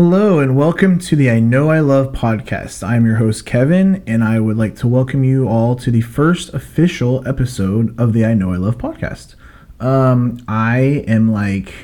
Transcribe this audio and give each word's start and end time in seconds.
Hello, 0.00 0.38
and 0.38 0.56
welcome 0.56 1.00
to 1.00 1.16
the 1.16 1.28
I 1.28 1.40
Know 1.40 1.70
I 1.70 1.80
Love 1.80 2.12
podcast. 2.12 2.86
I'm 2.86 3.04
your 3.04 3.16
host, 3.16 3.44
Kevin, 3.44 4.00
and 4.06 4.22
I 4.22 4.38
would 4.38 4.56
like 4.56 4.76
to 4.76 4.86
welcome 4.86 5.24
you 5.24 5.48
all 5.48 5.74
to 5.74 5.90
the 5.90 6.02
first 6.02 6.54
official 6.54 7.26
episode 7.26 7.98
of 7.98 8.12
the 8.12 8.24
I 8.24 8.34
Know 8.34 8.52
I 8.52 8.58
Love 8.58 8.78
podcast. 8.78 9.34
Um, 9.80 10.38
I 10.46 11.02
am 11.08 11.32
like 11.32 11.74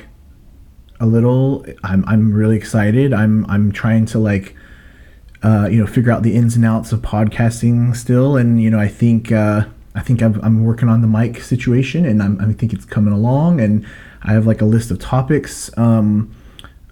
a 1.01 1.05
little, 1.05 1.65
I'm, 1.83 2.05
I'm 2.07 2.31
really 2.31 2.55
excited. 2.55 3.11
I'm, 3.11 3.45
I'm 3.47 3.73
trying 3.73 4.05
to 4.05 4.17
like, 4.17 4.55
uh, 5.43 5.67
you 5.69 5.81
know, 5.81 5.85
figure 5.85 6.13
out 6.13 6.23
the 6.23 6.37
ins 6.37 6.55
and 6.55 6.63
outs 6.63 6.93
of 6.93 7.01
podcasting 7.01 7.97
still. 7.97 8.37
And, 8.37 8.63
you 8.63 8.69
know, 8.69 8.79
I 8.79 8.87
think, 8.87 9.33
uh, 9.33 9.65
I 9.93 9.99
think 9.99 10.23
I'm, 10.23 10.39
I'm 10.41 10.63
working 10.63 10.87
on 10.87 11.01
the 11.01 11.07
mic 11.07 11.41
situation 11.41 12.05
and 12.05 12.23
I'm, 12.23 12.39
I 12.39 12.53
think 12.53 12.71
it's 12.71 12.85
coming 12.85 13.13
along 13.13 13.59
and 13.59 13.85
I 14.23 14.31
have 14.31 14.47
like 14.47 14.61
a 14.61 14.65
list 14.65 14.89
of 14.89 14.99
topics. 14.99 15.69
Um, 15.77 16.33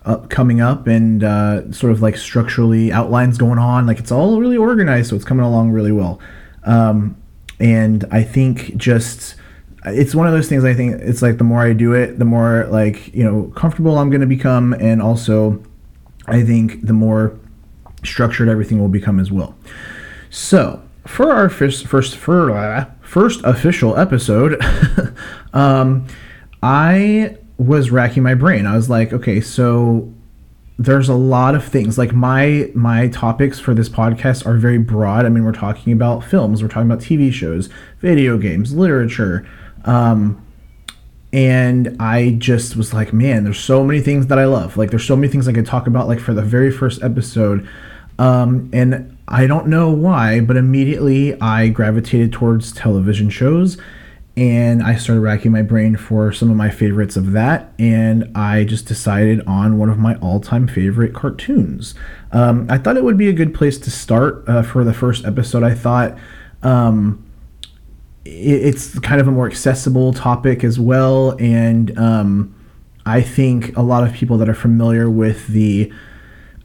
up 0.06 0.30
coming 0.30 0.62
up 0.62 0.88
and 0.88 1.24
uh, 1.24 1.72
sort 1.72 1.92
of 1.92 2.02
like 2.02 2.18
structurally 2.18 2.92
outlines 2.92 3.38
going 3.38 3.60
on. 3.60 3.86
Like 3.86 4.00
it's 4.00 4.12
all 4.12 4.40
really 4.40 4.58
organized, 4.58 5.10
so 5.10 5.16
it's 5.16 5.26
coming 5.26 5.46
along 5.46 5.72
really 5.72 5.92
well. 5.92 6.20
Um, 6.64 7.18
and 7.60 8.06
I 8.12 8.24
think 8.24 8.76
just 8.78 9.36
it's 9.86 10.16
one 10.16 10.28
of 10.28 10.34
those 10.34 10.48
things. 10.48 10.64
I 10.64 10.74
think 10.74 11.02
it's 11.02 11.22
like 11.22 11.38
the 11.38 11.44
more 11.44 11.62
I 11.62 11.74
do 11.74 11.94
it, 11.94 12.20
the 12.20 12.26
more 12.26 12.66
like 12.70 13.14
you 13.14 13.24
know 13.24 13.52
comfortable 13.56 13.98
I'm 13.98 14.10
going 14.10 14.22
to 14.22 14.28
become, 14.28 14.74
and 14.74 15.02
also 15.02 15.64
I 16.28 16.44
think 16.44 16.86
the 16.86 16.94
more 16.94 17.38
structured 18.04 18.50
everything 18.50 18.80
will 18.80 18.90
become 18.90 19.20
as 19.20 19.32
well. 19.32 19.56
So 20.30 20.82
for 21.06 21.32
our 21.32 21.50
first 21.50 21.88
first 21.88 22.18
for 22.18 22.52
uh, 22.52 22.86
first 23.02 23.42
official 23.44 23.98
episode, 23.98 24.62
um, 25.54 26.08
I 26.62 27.38
was 27.58 27.92
racking 27.92 28.24
my 28.24 28.34
brain. 28.34 28.66
I 28.66 28.76
was 28.76 28.90
like, 28.90 29.14
okay, 29.14 29.40
so 29.42 30.12
there's 30.80 31.10
a 31.10 31.14
lot 31.14 31.56
of 31.56 31.64
things. 31.64 31.98
Like 31.98 32.14
my 32.14 32.72
my 32.74 33.08
topics 33.10 33.60
for 33.60 33.74
this 33.74 33.90
podcast 33.90 34.46
are 34.46 34.58
very 34.58 34.80
broad. 34.80 35.26
I 35.26 35.30
mean, 35.30 35.44
we're 35.44 35.52
talking 35.52 35.94
about 35.94 36.24
films, 36.24 36.62
we're 36.62 36.70
talking 36.70 36.90
about 36.90 37.04
TV 37.04 37.32
shows, 37.32 37.70
video 38.00 38.38
games, 38.38 38.74
literature. 38.74 39.48
Um, 39.86 40.44
and 41.32 41.96
I 42.00 42.36
just 42.38 42.76
was 42.76 42.94
like, 42.94 43.12
man, 43.12 43.44
there's 43.44 43.60
so 43.60 43.84
many 43.84 44.02
things 44.02 44.28
that 44.28 44.38
I 44.38 44.46
love. 44.46 44.78
Like 44.78 44.92
there's 44.92 45.06
so 45.06 45.16
many 45.16 45.28
things 45.32 45.48
I 45.48 45.54
could 45.54 45.66
talk 45.66 45.88
about 45.88 46.08
like 46.08 46.20
for 46.20 46.34
the 46.34 46.44
very 46.44 46.72
first 46.72 47.02
episode. 47.02 47.68
Um, 48.20 48.70
and 48.72 49.18
I 49.28 49.48
don't 49.48 49.68
know 49.68 49.90
why, 49.90 50.42
but 50.42 50.58
immediately 50.58 51.40
I 51.42 51.70
gravitated 51.70 52.32
towards 52.32 52.72
television 52.72 53.30
shows 53.30 53.78
and 54.36 54.82
I 54.82 54.96
started 54.96 55.22
racking 55.22 55.52
my 55.52 55.62
brain 55.62 55.96
for 55.96 56.32
some 56.32 56.50
of 56.50 56.58
my 56.58 56.72
favorites 56.72 57.16
of 57.16 57.34
that, 57.34 57.72
and 57.78 58.32
I 58.36 58.64
just 58.64 58.88
decided 58.88 59.42
on 59.46 59.78
one 59.78 59.90
of 59.90 60.00
my 60.00 60.16
all-time 60.16 60.68
favorite 60.68 61.14
cartoons. 61.14 61.94
Um, 62.32 62.66
I 62.70 62.80
thought 62.80 62.98
it 62.98 63.04
would 63.04 63.18
be 63.18 63.30
a 63.30 63.34
good 63.34 63.54
place 63.54 63.78
to 63.80 63.92
start 63.92 64.44
uh, 64.48 64.64
for 64.64 64.84
the 64.84 64.94
first 64.94 65.24
episode. 65.26 65.62
I 65.62 65.76
thought 65.76 66.18
um, 66.64 67.24
it, 68.26 68.32
it's 68.66 68.98
kind 69.00 69.22
of 69.22 69.28
a 69.28 69.32
more 69.32 69.46
accessible 69.46 70.14
topic 70.14 70.64
as 70.64 70.80
well, 70.80 71.38
and 71.40 71.96
um, 72.00 72.56
I 73.06 73.22
think 73.22 73.78
a 73.78 73.82
lot 73.84 74.04
of 74.04 74.14
people 74.14 74.38
that 74.40 74.50
are 74.50 74.56
familiar 74.56 75.12
with 75.12 75.48
the 75.48 75.94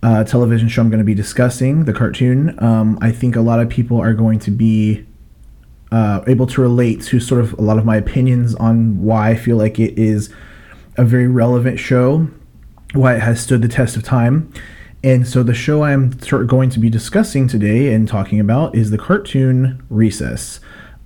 uh, 0.03 0.25
television 0.25 0.69
show 0.69 0.81
I'm 0.81 0.89
going 0.89 1.01
to 1.01 1.05
be 1.05 1.15
discussing, 1.15 1.85
the 1.85 1.93
cartoon, 1.93 2.59
um, 2.63 2.99
I 3.03 3.11
think 3.11 3.37
a 3.37 3.41
lot 3.41 3.61
of 3.61 3.69
people 3.69 4.01
are 4.01 4.15
going 4.15 4.39
to 4.39 4.51
be 4.51 5.05
uh, 5.91 6.23
able 6.27 6.47
to 6.47 6.61
relate 6.61 7.03
to 7.03 7.21
sort 7.21 7.41
of 7.41 7.55
a 7.55 7.63
lot 7.63 7.79
of 7.79 7.85
my 7.85 7.97
opinions 7.97 8.55
on 8.57 9.03
why 9.03 9.31
I 9.31 9.37
feel 9.37 9.57
like 9.57 9.79
it 9.79 9.99
is 9.99 10.33
a 10.97 11.05
very 11.05 11.29
relevant 11.29 11.79
show, 11.79 12.29
why 12.95 13.15
it 13.15 13.23
has 13.23 13.41
stood 13.41 13.63
the 13.63 13.69
test 13.69 13.97
of 13.97 14.03
time. 14.03 14.53
And 15.03 15.27
so 15.27 15.43
the 15.43 15.55
show 15.55 15.85
I'm 15.85 16.11
going 16.11 16.71
to 16.71 16.81
be 16.81 16.91
discussing 16.91 17.47
today 17.47 17.95
and 17.95 18.09
talking 18.09 18.41
about 18.41 18.75
is 18.75 18.91
the 18.91 18.99
cartoon 18.99 19.83
Recess. 19.89 20.61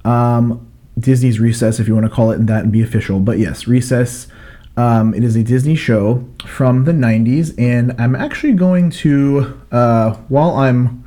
Um, 0.05 0.66
Disney's 0.98 1.39
Recess, 1.39 1.78
if 1.78 1.89
you 1.89 1.95
want 1.95 2.07
to 2.07 2.11
call 2.11 2.30
it 2.30 2.46
that 2.46 2.64
and 2.64 2.73
be 2.73 2.83
official. 2.83 3.20
But 3.20 3.39
yes, 3.39 3.67
Recess. 3.67 4.28
Um, 4.77 5.12
it 5.12 5.23
is 5.23 5.36
a 5.36 5.42
Disney 5.42 5.74
show 5.74 6.27
from 6.46 6.84
the 6.84 6.92
90s, 6.92 7.55
and 7.58 7.95
I'm 8.01 8.17
actually 8.17 8.55
going 8.55 8.89
to, 8.90 9.61
uh, 9.70 10.14
while 10.28 10.57
I'm 10.57 11.02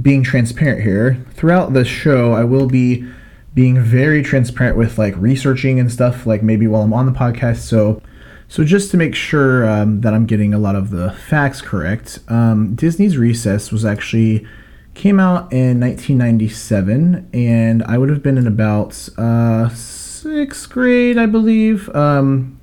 being 0.00 0.22
transparent 0.22 0.82
here. 0.82 1.24
Throughout 1.32 1.72
the 1.72 1.84
show, 1.84 2.32
I 2.32 2.44
will 2.44 2.66
be 2.66 3.06
being 3.54 3.80
very 3.80 4.22
transparent 4.22 4.76
with 4.76 4.98
like 4.98 5.16
researching 5.16 5.80
and 5.80 5.90
stuff, 5.90 6.26
like 6.26 6.42
maybe 6.42 6.66
while 6.66 6.82
I'm 6.82 6.92
on 6.92 7.06
the 7.06 7.12
podcast. 7.12 7.58
So, 7.58 8.00
so 8.48 8.64
just 8.64 8.90
to 8.92 8.96
make 8.96 9.14
sure 9.14 9.68
um, 9.68 10.00
that 10.02 10.14
I'm 10.14 10.26
getting 10.26 10.54
a 10.54 10.58
lot 10.58 10.76
of 10.76 10.90
the 10.90 11.12
facts 11.12 11.60
correct, 11.60 12.20
um, 12.28 12.74
Disney's 12.74 13.16
Recess 13.16 13.72
was 13.72 13.84
actually 13.84 14.46
came 14.94 15.20
out 15.20 15.52
in 15.52 15.80
1997, 15.80 17.28
and 17.32 17.82
I 17.84 17.98
would 17.98 18.08
have 18.08 18.22
been 18.22 18.38
in 18.38 18.46
about 18.46 19.08
uh, 19.16 19.68
sixth 19.70 20.68
grade, 20.68 21.16
I 21.16 21.26
believe, 21.26 21.88
um, 21.94 22.60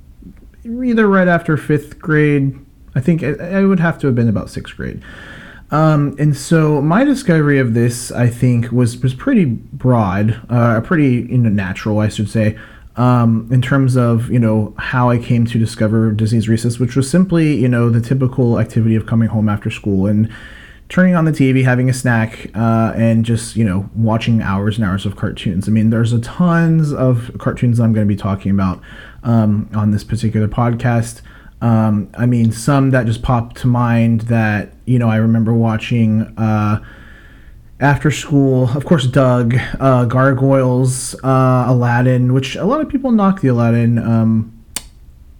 either 0.64 1.08
right 1.08 1.28
after 1.28 1.56
fifth 1.56 1.98
grade. 1.98 2.58
I 2.94 3.00
think 3.00 3.22
I, 3.22 3.32
I 3.32 3.64
would 3.64 3.80
have 3.80 3.98
to 4.00 4.06
have 4.06 4.16
been 4.16 4.28
about 4.28 4.50
sixth 4.50 4.76
grade. 4.76 5.02
Um, 5.70 6.16
and 6.18 6.36
so 6.36 6.80
my 6.80 7.04
discovery 7.04 7.58
of 7.58 7.74
this, 7.74 8.10
I 8.10 8.28
think, 8.28 8.72
was 8.72 8.98
was 9.02 9.14
pretty 9.14 9.44
broad, 9.44 10.40
uh, 10.48 10.80
pretty 10.80 11.26
you 11.30 11.38
know, 11.38 11.50
natural, 11.50 11.98
I 11.98 12.08
should 12.08 12.30
say, 12.30 12.58
um, 12.96 13.48
in 13.50 13.60
terms 13.60 13.96
of 13.96 14.30
you 14.30 14.38
know 14.38 14.74
how 14.78 15.10
I 15.10 15.18
came 15.18 15.46
to 15.46 15.58
discover 15.58 16.10
Disney's 16.12 16.48
Recess, 16.48 16.78
which 16.78 16.96
was 16.96 17.10
simply 17.10 17.54
you 17.54 17.68
know 17.68 17.90
the 17.90 18.00
typical 18.00 18.58
activity 18.58 18.96
of 18.96 19.06
coming 19.06 19.28
home 19.28 19.48
after 19.48 19.70
school 19.70 20.06
and 20.06 20.32
turning 20.88 21.14
on 21.14 21.26
the 21.26 21.32
TV, 21.32 21.64
having 21.64 21.90
a 21.90 21.92
snack, 21.92 22.50
uh, 22.54 22.92
and 22.96 23.24
just 23.24 23.54
you 23.54 23.64
know 23.64 23.90
watching 23.94 24.40
hours 24.40 24.78
and 24.78 24.86
hours 24.86 25.04
of 25.04 25.16
cartoons. 25.16 25.68
I 25.68 25.70
mean, 25.70 25.90
there's 25.90 26.14
a 26.14 26.20
tons 26.20 26.92
of 26.92 27.30
cartoons 27.38 27.78
I'm 27.78 27.92
going 27.92 28.06
to 28.06 28.14
be 28.14 28.18
talking 28.18 28.50
about 28.50 28.80
um, 29.22 29.68
on 29.74 29.90
this 29.90 30.04
particular 30.04 30.48
podcast. 30.48 31.20
Um, 31.60 32.10
I 32.16 32.26
mean, 32.26 32.52
some 32.52 32.90
that 32.90 33.06
just 33.06 33.22
popped 33.22 33.56
to 33.58 33.66
mind 33.66 34.22
that 34.22 34.72
you 34.84 34.98
know 34.98 35.08
I 35.08 35.16
remember 35.16 35.52
watching 35.52 36.22
uh, 36.38 36.82
after 37.80 38.10
school. 38.10 38.68
Of 38.70 38.84
course, 38.84 39.06
Doug, 39.06 39.56
uh, 39.80 40.04
Gargoyles, 40.04 41.14
uh, 41.24 41.64
Aladdin, 41.68 42.32
which 42.32 42.56
a 42.56 42.64
lot 42.64 42.80
of 42.80 42.88
people 42.88 43.10
knock 43.10 43.40
the 43.40 43.48
Aladdin 43.48 43.98
um, 43.98 44.64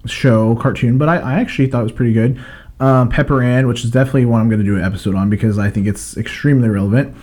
show 0.07 0.57
cartoon, 0.57 0.99
but 0.99 1.09
I, 1.09 1.19
I, 1.19 1.41
actually 1.41 1.69
thought 1.69 1.81
it 1.81 1.85
was 1.85 1.93
pretty 1.93 2.13
good. 2.13 2.41
Um, 2.81 3.09
Pepper 3.09 3.43
Ann, 3.43 3.67
which 3.67 3.85
is 3.85 3.91
definitely 3.91 4.25
one 4.25 4.41
I'm 4.41 4.49
going 4.49 4.61
to 4.61 4.65
do 4.65 4.77
an 4.77 4.85
episode 4.85 5.15
on 5.15 5.29
because 5.29 5.59
I 5.59 5.69
think 5.71 5.87
it's 5.87 6.17
extremely 6.17 6.69
relevant. 6.69 7.17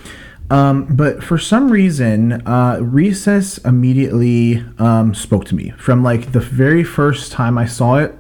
Um, 0.50 0.96
but 0.96 1.24
for 1.24 1.38
some 1.38 1.72
reason, 1.72 2.46
uh, 2.46 2.80
Recess 2.82 3.58
immediately 3.60 4.64
um, 4.78 5.16
spoke 5.16 5.46
to 5.46 5.56
me 5.56 5.72
from 5.72 6.04
like 6.04 6.34
the 6.34 6.40
very 6.40 6.84
first 6.84 7.32
time 7.32 7.58
I 7.58 7.66
saw 7.66 7.96
it 7.96 8.16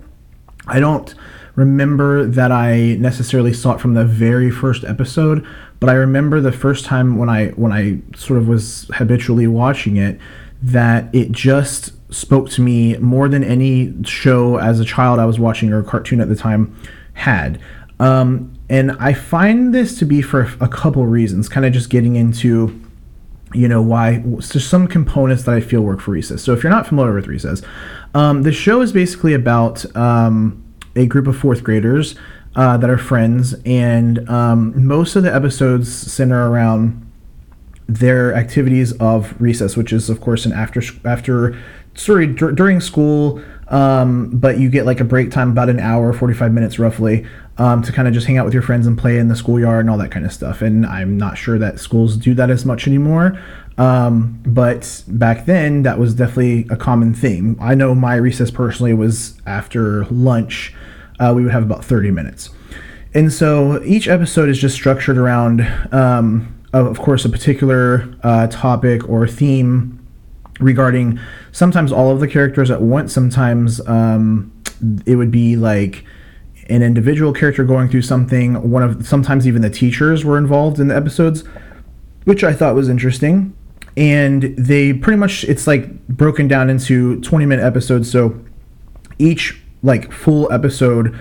I 0.67 0.79
don't 0.79 1.13
remember 1.55 2.25
that 2.25 2.51
I 2.51 2.95
necessarily 2.99 3.53
saw 3.53 3.73
it 3.73 3.81
from 3.81 3.93
the 3.93 4.05
very 4.05 4.51
first 4.51 4.83
episode, 4.83 5.45
but 5.79 5.89
I 5.89 5.93
remember 5.93 6.41
the 6.41 6.51
first 6.51 6.85
time 6.85 7.17
when 7.17 7.29
I 7.29 7.47
when 7.49 7.71
I 7.71 7.99
sort 8.15 8.39
of 8.39 8.47
was 8.47 8.89
habitually 8.93 9.47
watching 9.47 9.97
it 9.97 10.19
that 10.61 11.13
it 11.13 11.31
just 11.31 11.93
spoke 12.13 12.49
to 12.49 12.61
me 12.61 12.97
more 12.97 13.27
than 13.27 13.43
any 13.43 13.93
show 14.03 14.57
as 14.57 14.79
a 14.79 14.85
child 14.85 15.19
I 15.19 15.25
was 15.25 15.39
watching 15.39 15.71
or 15.71 15.83
cartoon 15.83 16.21
at 16.21 16.29
the 16.29 16.35
time 16.35 16.75
had. 17.13 17.59
Um, 17.99 18.53
and 18.69 18.91
I 18.93 19.13
find 19.13 19.73
this 19.73 19.97
to 19.99 20.05
be 20.05 20.21
for 20.21 20.49
a 20.59 20.67
couple 20.67 21.05
reasons, 21.05 21.47
kind 21.47 21.65
of 21.65 21.73
just 21.73 21.89
getting 21.89 22.15
into 22.15 22.81
you 23.55 23.67
know 23.67 23.81
why 23.81 24.17
there's 24.23 24.67
some 24.67 24.87
components 24.87 25.43
that 25.43 25.55
I 25.55 25.61
feel 25.61 25.81
work 25.81 26.01
for 26.01 26.11
Recess. 26.11 26.43
So 26.43 26.53
if 26.53 26.63
you're 26.63 26.71
not 26.71 26.87
familiar 26.87 27.13
with 27.13 27.27
Recess, 27.27 27.61
um, 28.13 28.43
the 28.43 28.51
show 28.51 28.81
is 28.81 28.91
basically 28.91 29.33
about 29.33 29.85
um, 29.95 30.63
a 30.95 31.05
group 31.05 31.27
of 31.27 31.37
fourth 31.37 31.63
graders 31.63 32.15
uh, 32.55 32.77
that 32.77 32.89
are 32.89 32.97
friends, 32.97 33.55
and 33.65 34.27
um, 34.29 34.85
most 34.85 35.15
of 35.15 35.23
the 35.23 35.33
episodes 35.33 35.91
center 35.91 36.49
around 36.49 37.01
their 37.87 38.33
activities 38.33 38.93
of 38.93 39.39
recess, 39.39 39.77
which 39.77 39.93
is 39.93 40.09
of 40.09 40.21
course 40.21 40.45
an 40.45 40.53
after 40.53 40.81
after 41.03 41.61
sorry 41.95 42.27
during 42.27 42.79
school. 42.79 43.41
Um, 43.67 44.29
but 44.29 44.59
you 44.59 44.69
get 44.69 44.85
like 44.85 44.99
a 44.99 45.03
break 45.03 45.31
time 45.31 45.49
about 45.49 45.69
an 45.69 45.79
hour, 45.79 46.13
45 46.13 46.53
minutes 46.53 46.77
roughly, 46.77 47.25
um, 47.57 47.81
to 47.83 47.91
kind 47.91 48.07
of 48.07 48.13
just 48.13 48.27
hang 48.27 48.37
out 48.37 48.45
with 48.45 48.53
your 48.53 48.63
friends 48.63 48.85
and 48.85 48.97
play 48.97 49.17
in 49.17 49.27
the 49.27 49.35
schoolyard 49.35 49.81
and 49.81 49.89
all 49.89 49.97
that 49.97 50.11
kind 50.11 50.25
of 50.25 50.33
stuff. 50.33 50.61
And 50.61 50.85
I'm 50.85 51.17
not 51.17 51.37
sure 51.37 51.57
that 51.57 51.79
schools 51.79 52.17
do 52.17 52.33
that 52.33 52.49
as 52.49 52.65
much 52.65 52.87
anymore. 52.87 53.39
Um, 53.77 54.41
but 54.45 55.03
back 55.07 55.45
then, 55.45 55.83
that 55.83 55.99
was 55.99 56.13
definitely 56.13 56.67
a 56.69 56.77
common 56.77 57.13
theme. 57.13 57.57
I 57.59 57.75
know 57.75 57.95
my 57.95 58.15
recess 58.15 58.51
personally 58.51 58.93
was 58.93 59.39
after 59.45 60.05
lunch. 60.05 60.73
Uh, 61.19 61.33
we 61.35 61.43
would 61.43 61.51
have 61.51 61.63
about 61.63 61.83
30 61.83 62.11
minutes. 62.11 62.49
And 63.13 63.31
so 63.31 63.81
each 63.83 64.07
episode 64.09 64.49
is 64.49 64.59
just 64.59 64.75
structured 64.75 65.17
around, 65.17 65.61
um, 65.93 66.53
of 66.73 66.99
course, 66.99 67.23
a 67.23 67.29
particular 67.29 68.13
uh, 68.23 68.47
topic 68.47 69.07
or 69.07 69.25
theme 69.27 70.05
regarding 70.59 71.19
sometimes 71.53 71.91
all 71.91 72.11
of 72.11 72.19
the 72.19 72.27
characters 72.27 72.69
at 72.69 72.81
once. 72.81 73.13
Sometimes 73.13 73.85
um, 73.87 74.51
it 75.05 75.15
would 75.15 75.31
be 75.31 75.55
like 75.55 76.03
an 76.67 76.81
individual 76.81 77.31
character 77.33 77.63
going 77.63 77.89
through 77.89 78.01
something. 78.01 78.69
One 78.69 78.83
of 78.83 79.07
sometimes 79.07 79.47
even 79.47 79.61
the 79.61 79.69
teachers 79.69 80.25
were 80.25 80.37
involved 80.37 80.79
in 80.79 80.87
the 80.87 80.95
episodes, 80.95 81.43
which 82.23 82.43
I 82.43 82.53
thought 82.53 82.75
was 82.75 82.89
interesting. 82.89 83.55
And 83.97 84.43
they 84.57 84.91
pretty 84.93 85.17
much 85.17 85.43
it's 85.45 85.67
like 85.67 86.07
broken 86.07 86.47
down 86.47 86.69
into 86.69 87.21
20 87.21 87.45
minute 87.45 87.63
episodes. 87.63 88.11
So 88.11 88.43
each 89.19 89.61
like 89.83 90.11
full 90.11 90.51
episode, 90.51 91.17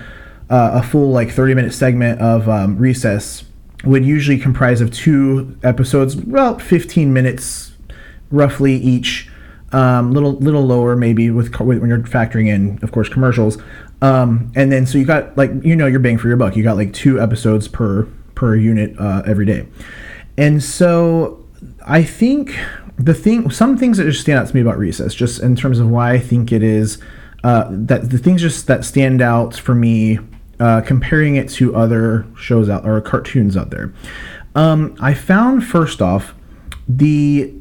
uh, 0.51 0.71
a 0.75 0.83
full 0.83 1.11
like 1.11 1.31
30 1.31 1.55
minute 1.55 1.73
segment 1.73 2.21
of 2.21 2.49
um, 2.49 2.77
Recess 2.79 3.45
would 3.85 4.05
usually 4.05 4.39
comprise 4.39 4.81
of 4.81 4.91
two 4.91 5.57
episodes, 5.63 6.15
about 6.15 6.63
15 6.63 7.13
minutes 7.13 7.73
roughly 8.31 8.75
each. 8.75 9.29
Um, 9.73 10.13
little 10.13 10.35
little 10.35 10.65
lower 10.65 10.95
maybe 10.95 11.31
with 11.31 11.53
when 11.59 11.89
you're 11.89 11.99
factoring 11.99 12.47
in, 12.47 12.79
of 12.83 12.93
course, 12.93 13.09
commercials. 13.09 13.59
Um, 14.03 14.53
and 14.55 14.71
then 14.71 14.87
so 14.87 14.99
you 14.99 15.05
got 15.05 15.37
like 15.37 15.51
you 15.63 15.77
know 15.77 15.87
you're 15.87 16.01
bang 16.01 16.19
for 16.19 16.29
your 16.29 16.37
buck. 16.37 16.57
You 16.57 16.63
got 16.63 16.77
like 16.77 16.93
two 16.93 17.21
episodes 17.21 17.69
per 17.69 18.05
per 18.35 18.57
unit 18.57 18.99
uh, 18.99 19.23
every 19.27 19.47
day, 19.47 19.67
and 20.37 20.63
so 20.63 21.45
I 21.87 22.03
think 22.03 22.55
the 22.99 23.15
thing, 23.15 23.51
some 23.51 23.77
things 23.77 23.99
that 23.99 24.05
just 24.05 24.21
stand 24.21 24.39
out 24.39 24.49
to 24.49 24.55
me 24.55 24.61
about 24.61 24.79
Recess, 24.79 25.15
just 25.15 25.41
in 25.41 25.57
terms 25.57 25.79
of 25.79 25.89
why 25.89 26.13
I 26.13 26.19
think 26.19 26.53
it 26.53 26.63
is 26.63 26.99
uh, 27.43 27.67
that 27.71 28.11
the 28.11 28.19
things 28.19 28.41
just 28.41 28.67
that 28.67 28.85
stand 28.85 29.21
out 29.21 29.55
for 29.57 29.75
me, 29.75 30.19
uh, 30.61 30.81
comparing 30.83 31.37
it 31.37 31.49
to 31.51 31.75
other 31.75 32.27
shows 32.37 32.69
out 32.69 32.87
or 32.87 33.01
cartoons 33.01 33.57
out 33.57 33.71
there. 33.71 33.93
Um, 34.55 34.97
I 35.01 35.15
found 35.15 35.65
first 35.65 36.01
off 36.01 36.35
the 36.89 37.53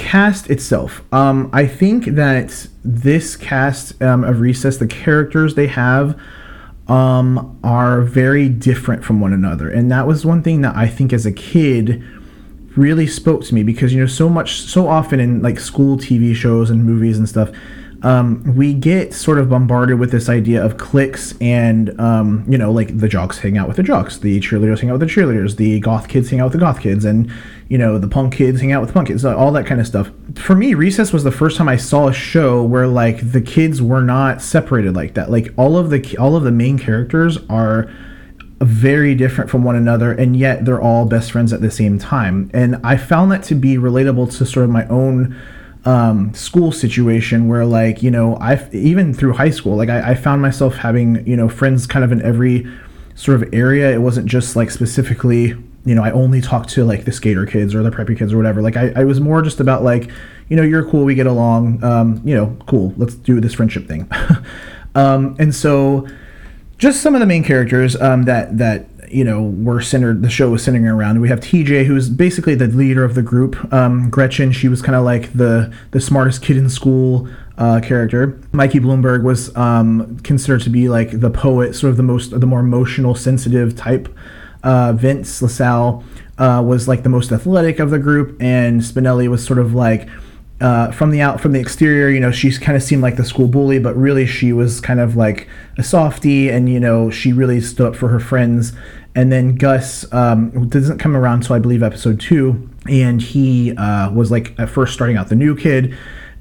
cast 0.00 0.48
itself. 0.48 1.02
Um, 1.12 1.50
I 1.52 1.66
think 1.66 2.06
that 2.06 2.66
this 2.82 3.36
cast 3.36 4.00
um, 4.02 4.24
of 4.24 4.40
Recess, 4.40 4.78
the 4.78 4.86
characters 4.86 5.54
they 5.54 5.66
have, 5.66 6.18
um, 6.88 7.60
are 7.62 8.00
very 8.00 8.48
different 8.48 9.04
from 9.04 9.20
one 9.20 9.32
another, 9.32 9.70
and 9.70 9.90
that 9.92 10.06
was 10.06 10.24
one 10.24 10.42
thing 10.42 10.62
that 10.62 10.74
I 10.74 10.88
think 10.88 11.12
as 11.12 11.26
a 11.26 11.32
kid 11.32 12.02
really 12.76 13.06
spoke 13.06 13.44
to 13.44 13.54
me 13.54 13.62
because 13.62 13.92
you 13.92 14.00
know 14.00 14.06
so 14.06 14.28
much 14.28 14.62
so 14.62 14.88
often 14.88 15.20
in 15.20 15.42
like 15.42 15.60
school 15.60 15.96
TV 15.96 16.34
shows 16.34 16.70
and 16.70 16.84
movies 16.84 17.18
and 17.18 17.28
stuff 17.28 17.50
um, 18.02 18.56
we 18.56 18.72
get 18.72 19.12
sort 19.12 19.38
of 19.38 19.50
bombarded 19.50 19.98
with 19.98 20.10
this 20.10 20.28
idea 20.28 20.64
of 20.64 20.78
cliques 20.78 21.34
and 21.40 21.98
um, 22.00 22.44
you 22.48 22.56
know 22.56 22.72
like 22.72 22.98
the 22.98 23.08
jocks 23.08 23.38
hang 23.38 23.58
out 23.58 23.68
with 23.68 23.76
the 23.76 23.82
jocks 23.82 24.18
the 24.18 24.40
cheerleaders 24.40 24.80
hang 24.80 24.90
out 24.90 24.98
with 24.98 25.06
the 25.08 25.14
cheerleaders 25.14 25.56
the 25.56 25.80
goth 25.80 26.08
kids 26.08 26.30
hang 26.30 26.40
out 26.40 26.44
with 26.44 26.54
the 26.54 26.58
goth 26.58 26.80
kids 26.80 27.04
and 27.04 27.30
you 27.68 27.76
know 27.76 27.98
the 27.98 28.08
punk 28.08 28.34
kids 28.34 28.60
hang 28.60 28.72
out 28.72 28.80
with 28.80 28.94
punk 28.94 29.08
kids 29.08 29.24
all 29.24 29.52
that 29.52 29.66
kind 29.66 29.80
of 29.80 29.86
stuff. 29.86 30.10
For 30.36 30.54
me 30.54 30.74
recess 30.74 31.12
was 31.12 31.24
the 31.24 31.32
first 31.32 31.56
time 31.56 31.68
i 31.68 31.76
saw 31.76 32.08
a 32.08 32.12
show 32.12 32.62
where 32.62 32.86
like 32.86 33.32
the 33.32 33.40
kids 33.40 33.82
were 33.82 34.02
not 34.02 34.40
separated 34.40 34.94
like 34.94 35.14
that. 35.14 35.30
Like 35.30 35.52
all 35.56 35.76
of 35.76 35.90
the 35.90 36.16
all 36.16 36.36
of 36.36 36.42
the 36.42 36.52
main 36.52 36.78
characters 36.78 37.38
are 37.48 37.90
very 38.60 39.14
different 39.14 39.50
from 39.50 39.64
one 39.64 39.76
another 39.76 40.12
and 40.12 40.36
yet 40.36 40.64
they're 40.64 40.80
all 40.80 41.06
best 41.06 41.32
friends 41.32 41.52
at 41.52 41.60
the 41.60 41.70
same 41.70 41.98
time. 41.98 42.50
And 42.54 42.76
i 42.82 42.96
found 42.96 43.30
that 43.32 43.42
to 43.44 43.54
be 43.54 43.76
relatable 43.76 44.36
to 44.38 44.46
sort 44.46 44.64
of 44.64 44.70
my 44.70 44.86
own 44.88 45.38
um, 45.84 46.34
school 46.34 46.72
situation 46.72 47.48
where 47.48 47.64
like 47.64 48.02
you 48.02 48.10
know 48.10 48.36
i 48.36 48.68
even 48.72 49.14
through 49.14 49.32
high 49.32 49.50
school 49.50 49.76
like 49.76 49.88
I, 49.88 50.10
I 50.10 50.14
found 50.14 50.42
myself 50.42 50.76
having 50.76 51.26
you 51.26 51.36
know 51.36 51.48
friends 51.48 51.86
kind 51.86 52.04
of 52.04 52.12
in 52.12 52.20
every 52.22 52.66
sort 53.14 53.42
of 53.42 53.52
area. 53.52 53.92
It 53.92 53.98
wasn't 53.98 54.26
just 54.26 54.56
like 54.56 54.70
specifically 54.70 55.54
you 55.86 55.94
know 55.94 56.02
i 56.02 56.10
only 56.10 56.42
talked 56.42 56.68
to 56.68 56.84
like 56.84 57.06
the 57.06 57.12
skater 57.12 57.46
kids 57.46 57.74
or 57.74 57.82
the 57.82 57.90
preppy 57.90 58.16
kids 58.16 58.32
or 58.32 58.36
whatever. 58.36 58.60
Like 58.62 58.76
i, 58.76 58.92
I 58.96 59.04
was 59.04 59.20
more 59.20 59.42
just 59.42 59.60
about 59.60 59.82
like 59.82 60.10
you 60.48 60.56
know 60.56 60.62
you're 60.62 60.84
cool 60.88 61.04
we 61.04 61.14
get 61.14 61.26
along 61.26 61.82
um, 61.82 62.20
you 62.24 62.34
know 62.34 62.56
cool 62.66 62.92
let's 62.96 63.14
do 63.14 63.40
this 63.40 63.54
friendship 63.54 63.86
thing. 63.86 64.10
Um, 64.94 65.36
and 65.38 65.54
so 65.54 66.08
just 66.78 67.02
some 67.02 67.14
of 67.14 67.20
the 67.20 67.26
main 67.26 67.44
characters 67.44 67.94
um, 68.00 68.24
that 68.24 68.58
that 68.58 68.89
you 69.10 69.24
know 69.24 69.42
were 69.42 69.80
centered 69.80 70.22
the 70.22 70.30
show 70.30 70.50
was 70.50 70.62
centering 70.62 70.86
around. 70.86 71.20
We 71.20 71.28
have 71.28 71.40
tj 71.40 71.84
who's 71.84 72.08
basically 72.08 72.54
the 72.54 72.66
leader 72.66 73.04
of 73.04 73.14
the 73.14 73.22
group. 73.22 73.72
Um, 73.72 74.10
gretchen 74.10 74.52
she 74.52 74.68
was 74.68 74.82
kind 74.82 74.96
of 74.96 75.04
like 75.04 75.32
the 75.32 75.72
the 75.90 76.00
smartest 76.00 76.42
kid 76.42 76.56
in 76.56 76.70
school 76.70 77.28
uh, 77.58 77.80
character. 77.80 78.38
Mikey 78.52 78.80
Blumberg 78.80 79.22
was 79.22 79.54
um, 79.56 80.18
considered 80.20 80.62
to 80.62 80.70
be 80.70 80.88
like 80.88 81.20
the 81.20 81.30
poet 81.30 81.74
sort 81.74 81.90
of 81.90 81.96
the 81.96 82.02
most 82.02 82.38
the 82.38 82.46
more 82.46 82.60
emotional 82.60 83.14
sensitive 83.14 83.76
type 83.76 84.08
uh, 84.62 84.92
vince 84.92 85.42
lasalle 85.42 86.04
uh, 86.38 86.62
was 86.64 86.88
like 86.88 87.02
the 87.02 87.08
most 87.08 87.32
athletic 87.32 87.78
of 87.78 87.90
the 87.90 87.98
group 87.98 88.36
and 88.40 88.80
spinelli 88.80 89.28
was 89.28 89.44
sort 89.44 89.58
of 89.58 89.74
like 89.74 90.08
uh, 90.60 90.90
from 90.90 91.10
the 91.10 91.20
out 91.20 91.40
from 91.40 91.52
the 91.52 91.60
exterior, 91.60 92.10
you 92.10 92.20
know, 92.20 92.30
she 92.30 92.52
kind 92.52 92.76
of 92.76 92.82
seemed 92.82 93.02
like 93.02 93.16
the 93.16 93.24
school 93.24 93.48
bully, 93.48 93.78
but 93.78 93.96
really 93.96 94.26
she 94.26 94.52
was 94.52 94.80
kind 94.80 95.00
of 95.00 95.16
like 95.16 95.48
a 95.78 95.82
softie, 95.82 96.50
and 96.50 96.68
you 96.68 96.78
know, 96.78 97.10
she 97.10 97.32
really 97.32 97.60
stood 97.60 97.86
up 97.86 97.96
for 97.96 98.08
her 98.08 98.20
friends. 98.20 98.72
And 99.14 99.32
then 99.32 99.56
Gus 99.56 100.10
um, 100.12 100.68
doesn't 100.68 100.98
come 100.98 101.16
around 101.16 101.42
until 101.42 101.56
I 101.56 101.58
believe 101.58 101.82
episode 101.82 102.20
two, 102.20 102.70
and 102.88 103.20
he 103.20 103.74
uh, 103.76 104.10
was 104.12 104.30
like 104.30 104.58
at 104.58 104.68
first 104.68 104.92
starting 104.92 105.16
out 105.16 105.28
the 105.28 105.34
new 105.34 105.56
kid, 105.56 105.96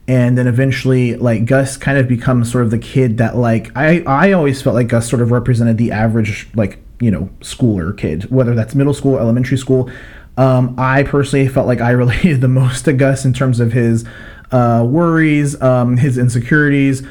and 0.07 0.38
then 0.38 0.48
eventually 0.48 1.15
like 1.15 1.45
Gus 1.45 1.77
kind 1.77 1.98
of 1.98 2.07
becomes 2.07 2.51
sort 2.51 2.65
of 2.65 2.72
the 2.72 2.77
kid 2.77 3.18
that 3.19 3.38
like 3.38 3.72
I 3.75 4.01
I 4.01 4.33
always 4.33 4.62
felt 4.62 4.75
like 4.75 4.88
Gus 4.88 5.10
sort 5.10 5.22
of 5.22 5.31
represented 5.31 5.77
the 5.77 5.92
average 5.92 6.50
like 6.56 6.80
you 7.00 7.10
know 7.10 7.30
schooler 7.39 7.98
kid, 7.98 8.30
whether 8.30 8.54
that's 8.54 8.75
middle 8.75 8.94
school, 8.94 9.18
elementary 9.18 9.57
school. 9.57 9.89
Um, 10.37 10.75
I 10.77 11.03
personally 11.03 11.47
felt 11.47 11.67
like 11.67 11.81
I 11.81 11.91
related 11.91 12.41
the 12.41 12.47
most 12.47 12.85
to 12.85 12.93
Gus 12.93 13.25
in 13.25 13.33
terms 13.33 13.59
of 13.59 13.73
his 13.73 14.05
uh, 14.51 14.85
worries, 14.87 15.59
um, 15.61 15.97
his 15.97 16.17
insecurities, 16.17 17.05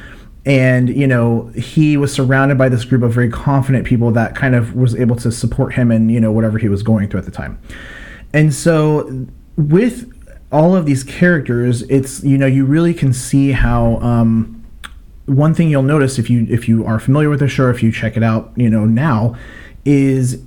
and 0.45 0.89
you 0.89 1.07
know 1.07 1.47
he 1.55 1.97
was 1.97 2.11
surrounded 2.11 2.57
by 2.57 2.69
this 2.69 2.85
group 2.85 3.03
of 3.03 3.13
very 3.13 3.29
confident 3.29 3.85
people 3.85 4.11
that 4.11 4.35
kind 4.35 4.55
of 4.55 4.75
was 4.75 4.95
able 4.95 5.15
to 5.17 5.31
support 5.31 5.73
him 5.73 5.91
in 5.91 6.09
you 6.09 6.19
know 6.19 6.31
whatever 6.31 6.57
he 6.57 6.69
was 6.69 6.83
going 6.83 7.09
through 7.09 7.19
at 7.19 7.25
the 7.25 7.31
time. 7.31 7.59
And 8.33 8.53
so 8.53 9.27
with 9.57 10.11
all 10.51 10.75
of 10.75 10.85
these 10.85 11.03
characters, 11.03 11.83
it's 11.83 12.23
you 12.23 12.37
know 12.37 12.47
you 12.47 12.65
really 12.65 12.93
can 12.93 13.13
see 13.13 13.51
how. 13.51 13.97
Um, 13.97 14.55
one 15.25 15.53
thing 15.53 15.69
you'll 15.69 15.83
notice 15.83 16.17
if 16.17 16.27
you 16.27 16.47
if 16.49 16.67
you 16.67 16.83
are 16.85 16.99
familiar 16.99 17.29
with 17.29 17.39
the 17.39 17.47
show, 17.47 17.69
if 17.69 17.83
you 17.83 17.91
check 17.91 18.17
it 18.17 18.23
out, 18.23 18.51
you 18.55 18.67
know 18.67 18.85
now, 18.85 19.35
is 19.85 20.43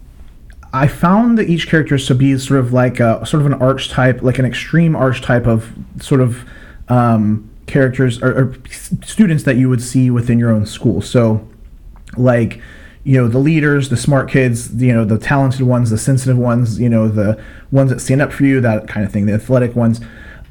I 0.72 0.88
found 0.88 1.38
that 1.38 1.48
each 1.48 1.68
character 1.68 1.98
to 1.98 2.14
be 2.14 2.38
sort 2.38 2.60
of 2.60 2.72
like 2.72 2.98
a 2.98 3.24
sort 3.26 3.42
of 3.42 3.46
an 3.46 3.54
archetype, 3.54 4.22
like 4.22 4.38
an 4.38 4.44
extreme 4.44 4.96
archetype 4.96 5.46
of 5.46 5.70
sort 6.00 6.20
of 6.20 6.48
um, 6.88 7.50
characters 7.66 8.22
or, 8.22 8.32
or, 8.32 8.56
students 9.02 9.44
that 9.44 9.56
you 9.56 9.68
would 9.68 9.82
see 9.82 10.10
within 10.10 10.38
your 10.38 10.50
own 10.50 10.66
school. 10.66 11.02
So, 11.02 11.46
like, 12.16 12.60
you 13.04 13.20
know, 13.20 13.28
the 13.28 13.38
leaders, 13.38 13.88
the 13.88 13.96
smart 13.96 14.30
kids, 14.30 14.74
you 14.82 14.92
know, 14.92 15.04
the 15.04 15.18
talented 15.18 15.62
ones, 15.62 15.90
the 15.90 15.98
sensitive 15.98 16.38
ones, 16.38 16.80
you 16.80 16.88
know, 16.88 17.08
the 17.08 17.42
ones 17.70 17.90
that 17.90 18.00
stand 18.00 18.22
up 18.22 18.32
for 18.32 18.44
you, 18.44 18.60
that 18.60 18.88
kind 18.88 19.04
of 19.04 19.12
thing, 19.12 19.26
the 19.26 19.34
athletic 19.34 19.76
ones. 19.76 20.00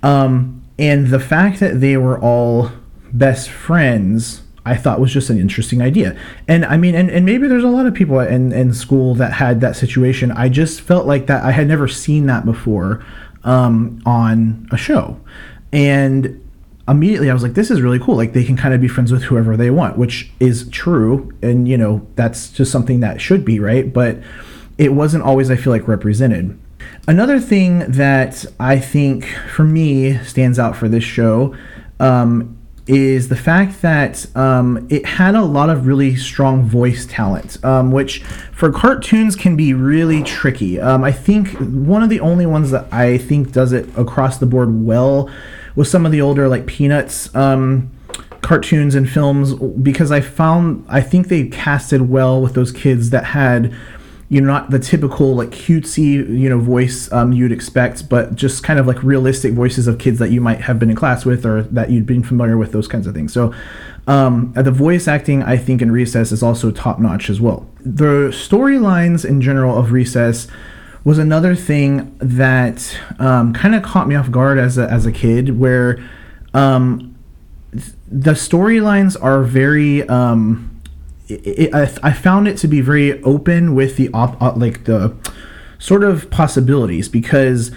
Um, 0.03 0.61
and 0.77 1.07
the 1.07 1.19
fact 1.19 1.59
that 1.59 1.79
they 1.79 1.97
were 1.97 2.19
all 2.19 2.71
best 3.13 3.49
friends 3.49 4.41
I 4.65 4.75
thought 4.75 4.99
was 4.99 5.11
just 5.11 5.29
an 5.29 5.39
interesting 5.39 5.81
idea. 5.81 6.17
And 6.47 6.65
I 6.65 6.77
mean, 6.77 6.93
and, 6.93 7.09
and 7.09 7.25
maybe 7.25 7.47
there's 7.47 7.63
a 7.63 7.69
lot 7.69 7.87
of 7.87 7.93
people 7.93 8.19
in, 8.19 8.51
in 8.51 8.73
school 8.73 9.15
that 9.15 9.33
had 9.33 9.59
that 9.61 9.75
situation. 9.75 10.31
I 10.31 10.49
just 10.49 10.81
felt 10.81 11.07
like 11.07 11.27
that 11.27 11.43
I 11.43 11.51
had 11.51 11.67
never 11.67 11.87
seen 11.87 12.27
that 12.27 12.45
before 12.45 13.03
um, 13.43 14.01
on 14.05 14.67
a 14.71 14.77
show. 14.77 15.19
And 15.73 16.47
immediately 16.87 17.29
I 17.29 17.33
was 17.33 17.41
like, 17.41 17.53
this 17.53 17.71
is 17.71 17.81
really 17.81 17.99
cool. 17.99 18.15
Like 18.15 18.33
they 18.33 18.43
can 18.43 18.55
kind 18.55 18.73
of 18.73 18.81
be 18.81 18.87
friends 18.87 19.11
with 19.11 19.23
whoever 19.23 19.57
they 19.57 19.71
want, 19.71 19.97
which 19.97 20.31
is 20.39 20.69
true. 20.69 21.31
And, 21.41 21.67
you 21.67 21.77
know, 21.77 22.05
that's 22.15 22.51
just 22.51 22.71
something 22.71 22.99
that 22.99 23.19
should 23.19 23.43
be, 23.43 23.59
right? 23.59 23.91
But 23.91 24.19
it 24.77 24.93
wasn't 24.93 25.23
always, 25.23 25.49
I 25.49 25.55
feel 25.55 25.73
like, 25.73 25.87
represented. 25.87 26.59
Another 27.07 27.39
thing 27.39 27.79
that 27.91 28.45
I 28.59 28.77
think 28.77 29.25
for 29.55 29.63
me 29.63 30.17
stands 30.19 30.59
out 30.59 30.75
for 30.75 30.87
this 30.87 31.03
show 31.03 31.55
um, 31.99 32.57
is 32.91 33.29
the 33.29 33.38
fact 33.38 33.81
that 33.81 34.27
um, 34.36 34.86
it 34.89 35.05
had 35.05 35.33
a 35.33 35.41
lot 35.41 35.69
of 35.69 35.88
really 35.88 36.13
strong 36.17 36.63
voice 36.63 37.05
talent, 37.05 37.63
um, 37.63 37.93
which 37.93 38.21
for 38.51 38.69
cartoons 38.69 39.33
can 39.38 39.55
be 39.55 39.74
really 39.74 40.21
tricky. 40.24 40.77
Um, 40.77 41.01
I 41.01 41.13
think 41.13 41.57
one 41.57 42.03
of 42.03 42.10
the 42.10 42.19
only 42.19 42.45
ones 42.45 42.69
that 42.71 42.91
I 42.91 43.17
think 43.17 43.53
does 43.53 43.71
it 43.71 43.88
across 43.98 44.39
the 44.39 44.45
board 44.45 44.83
well 44.83 45.29
was 45.74 45.89
some 45.89 46.05
of 46.05 46.12
the 46.12 46.19
older 46.19 46.50
like 46.50 46.65
Peanuts 46.65 47.33
um, 47.33 47.89
cartoons 48.41 48.93
and 48.93 49.10
films 49.10 49.53
because 49.53 50.12
I 50.12 50.19
found 50.19 50.83
I 50.89 51.00
think 51.00 51.29
they 51.29 51.48
casted 51.48 52.10
well 52.10 52.41
with 52.41 52.55
those 52.55 52.74
kids 52.74 53.12
that 53.12 53.24
had 53.24 53.74
you 54.31 54.39
know 54.39 54.47
not 54.47 54.69
the 54.69 54.79
typical 54.79 55.35
like 55.35 55.50
cutesy 55.50 56.13
you 56.13 56.50
know 56.50 56.57
voice 56.57 57.11
um, 57.11 57.33
you'd 57.33 57.51
expect 57.51 58.07
but 58.07 58.33
just 58.33 58.63
kind 58.63 58.79
of 58.79 58.88
like 58.88 59.03
realistic 59.03 59.53
voices 59.53 59.88
of 59.88 60.00
kids 60.00 60.19
that 60.19 60.31
you 60.31 60.39
might 60.39 60.61
have 60.61 60.79
been 60.79 60.89
in 60.89 60.95
class 60.95 61.25
with 61.25 61.45
or 61.45 61.63
that 61.63 61.89
you'd 61.89 62.05
been 62.05 62.23
familiar 62.23 62.57
with 62.57 62.71
those 62.71 62.88
kinds 62.88 63.05
of 63.05 63.13
things. 63.13 63.33
So 63.33 63.53
um, 64.07 64.53
the 64.53 64.71
voice 64.71 65.07
acting 65.07 65.43
i 65.43 65.57
think 65.57 65.81
in 65.81 65.91
recess 65.91 66.31
is 66.31 66.41
also 66.41 66.71
top 66.71 66.97
notch 66.97 67.29
as 67.29 67.41
well. 67.41 67.67
The 67.81 68.29
storylines 68.31 69.25
in 69.25 69.41
general 69.41 69.77
of 69.77 69.91
recess 69.91 70.47
was 71.03 71.17
another 71.17 71.53
thing 71.53 72.15
that 72.19 72.97
um, 73.19 73.51
kind 73.53 73.75
of 73.75 73.83
caught 73.83 74.07
me 74.07 74.15
off 74.15 74.31
guard 74.31 74.57
as 74.57 74.77
a, 74.77 74.89
as 74.89 75.05
a 75.05 75.11
kid 75.11 75.59
where 75.59 76.01
um, 76.53 77.17
the 78.07 78.31
storylines 78.31 79.21
are 79.21 79.43
very 79.43 80.07
um, 80.07 80.70
it, 81.33 81.47
it, 81.47 81.75
I, 81.75 81.91
I 82.03 82.13
found 82.13 82.47
it 82.47 82.57
to 82.57 82.67
be 82.67 82.81
very 82.81 83.21
open 83.23 83.75
with 83.75 83.97
the 83.97 84.09
op, 84.13 84.57
like 84.57 84.85
the 84.85 85.15
sort 85.79 86.03
of 86.03 86.29
possibilities 86.29 87.09
because 87.09 87.71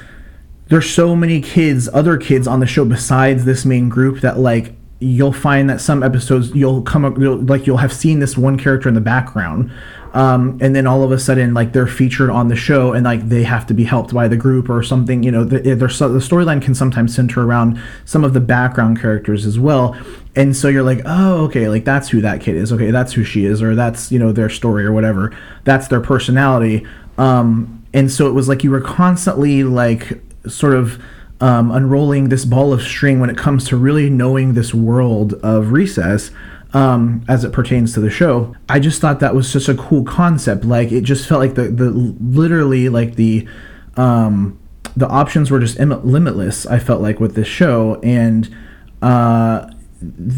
there's 0.68 0.88
so 0.88 1.14
many 1.14 1.40
kids, 1.40 1.88
other 1.92 2.16
kids 2.16 2.46
on 2.46 2.60
the 2.60 2.66
show 2.66 2.84
besides 2.84 3.44
this 3.44 3.64
main 3.64 3.88
group 3.88 4.20
that 4.20 4.38
like 4.38 4.74
you'll 5.00 5.32
find 5.32 5.68
that 5.68 5.80
some 5.80 6.02
episodes 6.02 6.50
you'll 6.54 6.82
come 6.82 7.04
up 7.04 7.18
you'll, 7.18 7.38
like 7.38 7.66
you'll 7.66 7.78
have 7.78 7.92
seen 7.92 8.20
this 8.20 8.38
one 8.38 8.58
character 8.58 8.88
in 8.88 8.94
the 8.94 9.00
background 9.00 9.70
um, 10.14 10.58
and 10.62 10.76
then 10.76 10.86
all 10.86 11.02
of 11.02 11.10
a 11.10 11.18
sudden 11.18 11.54
like 11.54 11.72
they're 11.72 11.88
featured 11.88 12.30
on 12.30 12.46
the 12.46 12.54
show 12.54 12.92
and 12.92 13.04
like 13.04 13.28
they 13.28 13.42
have 13.42 13.66
to 13.66 13.74
be 13.74 13.82
helped 13.82 14.14
by 14.14 14.28
the 14.28 14.36
group 14.36 14.70
or 14.70 14.80
something 14.80 15.24
you 15.24 15.30
know 15.30 15.44
the, 15.44 15.58
the 15.58 15.86
storyline 15.86 16.62
can 16.62 16.72
sometimes 16.72 17.14
center 17.14 17.42
around 17.42 17.80
some 18.04 18.22
of 18.22 18.32
the 18.32 18.40
background 18.40 19.00
characters 19.00 19.44
as 19.44 19.58
well. 19.58 19.96
And 20.36 20.56
so 20.56 20.68
you're 20.68 20.84
like 20.84 21.00
oh 21.04 21.44
okay 21.46 21.68
like 21.68 21.84
that's 21.84 22.08
who 22.08 22.20
that 22.20 22.40
kid 22.40 22.54
is. 22.54 22.72
Okay 22.72 22.92
that's 22.92 23.12
who 23.12 23.24
she 23.24 23.44
is 23.44 23.60
or 23.60 23.74
that's 23.74 24.12
you 24.12 24.20
know 24.20 24.30
their 24.30 24.48
story 24.48 24.84
or 24.84 24.92
whatever. 24.92 25.36
That's 25.64 25.88
their 25.88 26.00
personality. 26.00 26.86
Um, 27.18 27.84
and 27.92 28.10
so 28.10 28.28
it 28.28 28.32
was 28.32 28.48
like 28.48 28.62
you 28.62 28.70
were 28.70 28.80
constantly 28.80 29.64
like 29.64 30.20
sort 30.48 30.74
of 30.74 31.02
um, 31.40 31.72
unrolling 31.72 32.28
this 32.28 32.44
ball 32.44 32.72
of 32.72 32.82
string 32.82 33.18
when 33.18 33.30
it 33.30 33.36
comes 33.36 33.66
to 33.68 33.76
really 33.76 34.08
knowing 34.10 34.54
this 34.54 34.72
world 34.72 35.34
of 35.42 35.72
recess 35.72 36.30
um, 36.74 37.24
as 37.28 37.44
it 37.44 37.52
pertains 37.52 37.94
to 37.94 38.00
the 38.00 38.10
show. 38.10 38.54
I 38.68 38.80
just 38.80 39.00
thought 39.00 39.20
that 39.20 39.34
was 39.34 39.50
such 39.50 39.68
a 39.68 39.74
cool 39.74 40.04
concept. 40.04 40.64
Like 40.64 40.92
it 40.92 41.02
just 41.02 41.26
felt 41.26 41.40
like 41.40 41.54
the 41.54 41.68
the 41.68 41.90
literally 41.90 42.88
like 42.88 43.14
the 43.14 43.48
um, 43.96 44.58
the 44.96 45.06
options 45.06 45.50
were 45.50 45.60
just 45.60 45.78
Im- 45.78 46.04
limitless. 46.04 46.66
I 46.66 46.80
felt 46.80 47.00
like 47.00 47.20
with 47.20 47.34
this 47.34 47.48
show 47.48 48.00
and. 48.02 48.54
Uh, 49.00 49.70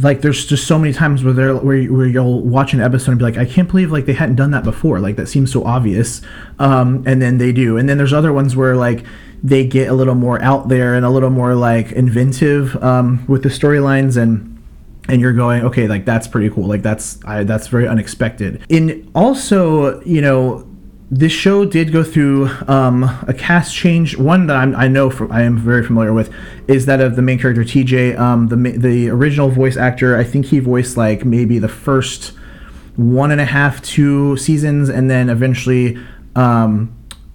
like 0.00 0.21
there's 0.21 0.47
just 0.47 0.66
so 0.66 0.78
many 0.78 0.93
times 0.93 1.25
where 1.25 1.33
they're 1.33 1.57
where, 1.57 1.83
where 1.87 2.07
you'll 2.07 2.40
watch 2.43 2.73
an 2.73 2.81
episode 2.81 3.12
and 3.12 3.19
be 3.19 3.25
like 3.25 3.37
I 3.37 3.45
can't 3.45 3.69
believe 3.69 3.90
like 3.90 4.07
they 4.07 4.12
hadn't 4.12 4.37
done 4.37 4.52
that 4.52 4.62
before 4.62 5.00
like 5.00 5.16
that 5.16 5.26
seems 5.26 5.50
so 5.50 5.64
obvious 5.64 6.23
um, 6.61 7.02
and 7.05 7.21
then 7.21 7.38
they 7.38 7.50
do 7.50 7.76
and 7.76 7.88
then 7.88 7.99
there's 7.99 8.12
other 8.12 8.33
ones 8.33 8.55
where 8.55 8.76
like 8.76 9.05
they 9.43 9.66
get 9.66 9.88
a 9.88 9.93
little 9.93 10.14
more 10.14 10.40
out 10.40 10.69
there 10.69 10.95
and 10.95 11.05
a 11.05 11.11
little 11.11 11.31
more 11.31 11.57
like 11.57 11.90
inventive 11.93 12.81
um, 12.83 13.25
with 13.26 13.43
the 13.43 13.49
storylines 13.49 14.16
and 14.16 14.55
and 15.08 15.20
you're 15.20 15.32
going 15.32 15.62
okay 15.62 15.86
like 15.86 16.04
that's 16.04 16.26
pretty 16.26 16.50
cool 16.50 16.66
like 16.66 16.82
that's 16.82 17.22
I, 17.25 17.44
that's 17.44 17.68
very 17.68 17.86
unexpected 17.86 18.64
and 18.70 19.10
also 19.14 20.00
you 20.02 20.20
know 20.20 20.66
this 21.10 21.32
show 21.32 21.64
did 21.64 21.92
go 21.92 22.02
through 22.02 22.50
um, 22.66 23.04
a 23.28 23.32
cast 23.32 23.75
change. 23.75 24.16
One 24.16 24.48
that 24.48 24.56
I'm, 24.56 24.75
i 24.75 24.88
know 24.88 25.08
from, 25.08 25.30
I 25.30 25.42
am 25.42 25.56
very 25.56 25.84
familiar 25.84 26.12
with 26.12 26.32
is 26.66 26.86
that 26.86 27.00
of 27.00 27.14
the 27.14 27.22
main 27.22 27.38
character 27.38 27.62
TJ. 27.62 28.18
Um, 28.18 28.48
the 28.48 28.56
the 28.56 29.08
original 29.10 29.48
voice 29.48 29.76
actor, 29.76 30.16
I 30.16 30.25
think 30.25 30.46
he 30.46 30.58
voiced 30.58 30.96
like 30.96 31.25
maybe 31.25 31.60
the 31.60 31.68
first 31.68 32.32
one 32.96 33.30
and 33.30 33.40
a 33.40 33.44
half, 33.44 33.80
two 33.82 34.36
seasons, 34.36 34.88
and 34.88 35.08
then 35.08 35.28
eventually 35.28 35.96
um, 36.34 36.92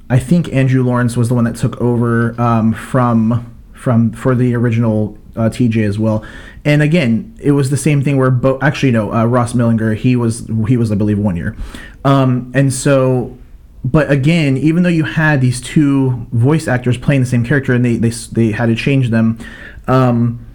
I 0.10 0.20
think 0.20 0.52
Andrew 0.52 0.84
Lawrence 0.84 1.16
was 1.16 1.30
the 1.30 1.36
one 1.36 1.46
that 1.46 1.56
took 1.56 1.80
over 1.80 2.40
um, 2.42 2.74
from 2.74 3.56
from 3.74 4.12
for 4.12 4.36
the 4.36 4.54
original 4.54 5.18
uh, 5.36 5.50
TJ 5.50 5.88
as 5.88 6.00
well. 6.00 6.24
And 6.66 6.82
again, 6.82 7.38
it 7.42 7.52
was 7.52 7.70
the 7.70 7.78
same 7.78 8.04
thing 8.04 8.18
where 8.18 8.32
both 8.32 8.62
actually 8.64 8.92
no 8.92 9.14
uh, 9.14 9.26
Ross 9.26 9.54
Malinger 9.54 9.96
he 9.96 10.16
was 10.16 10.48
he 10.68 10.78
was 10.78 10.92
I 10.92 10.96
believe 10.96 11.20
one 11.20 11.36
year, 11.36 11.56
um, 12.06 12.52
and 12.54 12.74
so. 12.74 13.38
But 13.84 14.12
again, 14.12 14.58
even 14.58 14.84
though 14.84 14.90
you 14.90 15.06
had 15.06 15.42
these 15.42 15.60
two 15.60 16.28
voice 16.32 16.68
actors 16.68 17.00
playing 17.00 17.22
the 17.22 17.28
same 17.28 17.44
character 17.44 17.74
and 17.74 17.84
they 17.84 17.96
they, 17.96 18.10
they 18.10 18.52
had 18.52 18.68
to 18.68 18.76
change 18.76 19.10
them, 19.10 19.40
um, 19.88 20.46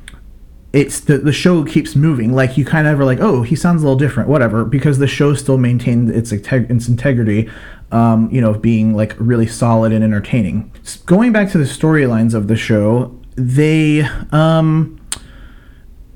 it's 0.73 1.01
the, 1.01 1.19
the 1.19 1.33
show 1.33 1.65
keeps 1.65 1.97
moving. 1.97 2.33
Like 2.33 2.57
you 2.57 2.65
kind 2.65 2.87
of 2.87 3.01
are 3.01 3.05
like, 3.05 3.19
oh, 3.19 3.43
he 3.43 3.57
sounds 3.57 3.83
a 3.83 3.85
little 3.85 3.99
different, 3.99 4.29
whatever, 4.29 4.65
because 4.65 4.99
the 4.99 5.09
show 5.09 5.35
still 5.35 5.59
maintained 5.59 6.09
its 6.09 6.31
its 6.31 6.87
integrity 6.87 7.51
um, 7.93 8.29
you 8.31 8.41
know, 8.41 8.51
of 8.51 8.63
being 8.63 8.95
like 8.95 9.15
really 9.19 9.47
solid 9.47 9.93
and 9.93 10.03
entertaining. 10.03 10.73
Going 11.07 11.33
back 11.33 11.51
to 11.53 11.59
the 11.59 11.65
storylines 11.65 12.35
of 12.35 12.49
the 12.49 12.57
show, 12.57 13.16
they, 13.37 14.03
um, 14.33 15.01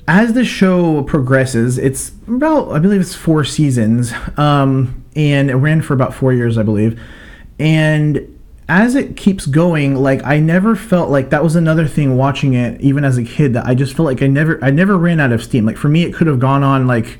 as 0.09 0.33
the 0.33 0.45
show 0.45 1.03
progresses, 1.05 1.79
it's 1.79 2.13
about, 2.27 2.73
I 2.73 2.79
believe 2.79 3.01
it's 3.01 3.15
four 3.15 3.45
seasons, 3.45 4.13
um, 4.37 5.05
and 5.15 5.51
it 5.51 5.55
ran 5.55 5.83
for 5.83 5.95
about 5.95 6.15
four 6.15 6.33
years, 6.33 6.59
I 6.59 6.63
believe. 6.63 7.01
And 7.59 8.39
as 8.69 8.95
it 8.95 9.17
keeps 9.17 9.47
going, 9.47 9.97
like 9.97 10.25
I 10.25 10.41
never 10.41 10.75
felt 10.75 11.11
like 11.11 11.31
that 11.31 11.43
was 11.43 11.57
another 11.57 11.87
thing 11.87 12.17
watching 12.17 12.55
it, 12.55 12.81
even 12.81 13.05
as 13.05 13.19
a 13.19 13.25
kid, 13.25 13.53
that 13.55 13.67
I 13.67 13.75
just 13.75 13.95
felt 13.95 14.07
like 14.07 14.23
I 14.23 14.27
never, 14.27 14.63
I 14.65 14.71
never 14.71 14.97
ran 14.97 15.21
out 15.21 15.33
of 15.33 15.43
steam. 15.43 15.67
Like 15.67 15.77
for 15.77 15.89
me, 15.89 16.05
it 16.05 16.15
could 16.15 16.27
have 16.27 16.39
gone 16.39 16.63
on 16.63 16.87
like 16.87 17.19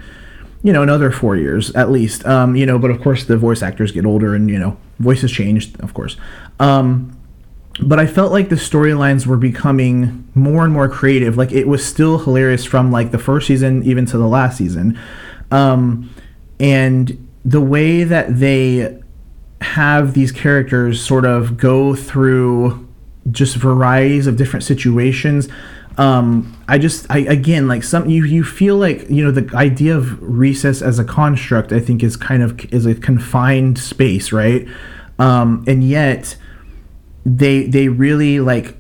you 0.63 0.73
know, 0.73 0.83
another 0.83 1.11
four 1.11 1.37
years 1.37 1.71
at 1.75 1.91
least. 1.91 2.25
Um, 2.27 2.57
you 2.57 2.67
know, 2.67 2.79
but 2.79 2.91
of 2.91 3.01
course 3.01 3.25
the 3.25 3.37
voice 3.37 3.63
actors 3.63 3.93
get 3.93 4.05
older 4.05 4.35
and, 4.35 4.51
you 4.51 4.59
know, 4.59 4.77
voices 4.99 5.33
changed, 5.33 5.81
of 5.81 5.95
course. 5.95 6.17
Um, 6.59 7.17
but 7.83 7.99
I 7.99 8.07
felt 8.07 8.33
like 8.33 8.49
the 8.49 8.57
storylines 8.57 9.27
were 9.27 9.37
becoming 9.37 10.29
more 10.35 10.65
and 10.65 10.73
more 10.73 10.89
creative. 10.89 11.37
Like 11.37 11.53
it 11.53 11.69
was 11.69 11.85
still 11.85 12.19
hilarious 12.19 12.65
from 12.65 12.91
like 12.91 13.11
the 13.11 13.19
first 13.19 13.47
season 13.47 13.83
even 13.85 14.07
to 14.07 14.19
the 14.19 14.27
last 14.27 14.59
season. 14.59 14.99
Um, 15.51 16.11
and 16.59 17.29
the 17.45 17.61
way 17.61 18.05
that 18.05 18.39
they 18.39 19.01
have 19.61 20.15
these 20.15 20.33
characters 20.33 21.05
sort 21.05 21.25
of 21.25 21.57
go 21.57 21.95
through 21.95 22.89
just 23.31 23.57
varieties 23.57 24.27
of 24.27 24.37
different 24.37 24.65
situations 24.65 25.49
um, 25.99 26.57
I 26.67 26.79
just 26.79 27.07
I 27.11 27.19
again 27.19 27.69
like 27.69 27.85
some 27.85 28.09
you 28.09 28.25
you 28.25 28.43
feel 28.43 28.77
like 28.77 29.11
you 29.11 29.23
know 29.23 29.31
the 29.31 29.55
idea 29.55 29.97
of 29.97 30.21
recess 30.23 30.81
as 30.81 30.99
a 30.99 31.05
construct 31.05 31.73
I 31.73 31.81
think 31.81 32.03
is 32.03 32.17
kind 32.17 32.43
of 32.43 32.73
is 32.73 32.87
a 32.87 32.95
confined 32.95 33.79
space 33.79 34.33
right 34.33 34.67
um, 35.19 35.63
and 35.67 35.85
yet 35.85 36.37
they 37.37 37.65
they 37.65 37.89
really 37.89 38.41
like 38.41 38.77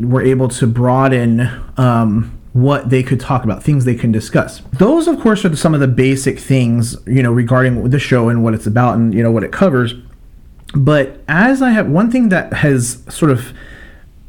were 0.00 0.22
able 0.22 0.48
to 0.48 0.66
broaden 0.66 1.48
um, 1.76 2.38
what 2.52 2.90
they 2.90 3.02
could 3.02 3.20
talk 3.20 3.44
about 3.44 3.62
things 3.62 3.84
they 3.84 3.94
can 3.94 4.12
discuss. 4.12 4.60
Those 4.72 5.08
of 5.08 5.20
course 5.20 5.44
are 5.44 5.54
some 5.56 5.74
of 5.74 5.80
the 5.80 5.88
basic 5.88 6.38
things 6.38 6.96
you 7.06 7.22
know 7.22 7.32
regarding 7.32 7.90
the 7.90 7.98
show 7.98 8.28
and 8.28 8.42
what 8.42 8.54
it's 8.54 8.66
about 8.66 8.96
and 8.96 9.14
you 9.14 9.22
know 9.22 9.30
what 9.30 9.44
it 9.44 9.52
covers. 9.52 9.94
But 10.74 11.20
as 11.28 11.62
I 11.62 11.70
have 11.70 11.88
one 11.88 12.10
thing 12.10 12.28
that 12.30 12.52
has 12.52 13.02
sort 13.08 13.30
of 13.30 13.52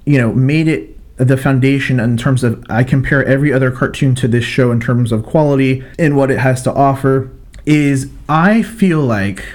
you 0.06 0.18
know 0.18 0.32
made 0.34 0.68
it 0.68 0.92
the 1.18 1.38
foundation 1.38 2.00
in 2.00 2.18
terms 2.18 2.44
of 2.44 2.64
I 2.70 2.84
compare 2.84 3.24
every 3.24 3.52
other 3.52 3.72
cartoon 3.72 4.16
to 4.16 4.28
this 4.28 4.44
show 4.44 4.72
in 4.72 4.80
terms 4.80 5.12
of 5.12 5.26
quality 5.26 5.84
and 5.98 6.18
what 6.18 6.30
it 6.30 6.40
has 6.40 6.62
to 6.64 6.74
offer 6.74 7.32
is 7.66 8.12
I 8.28 8.62
feel 8.62 9.00
like 9.00 9.46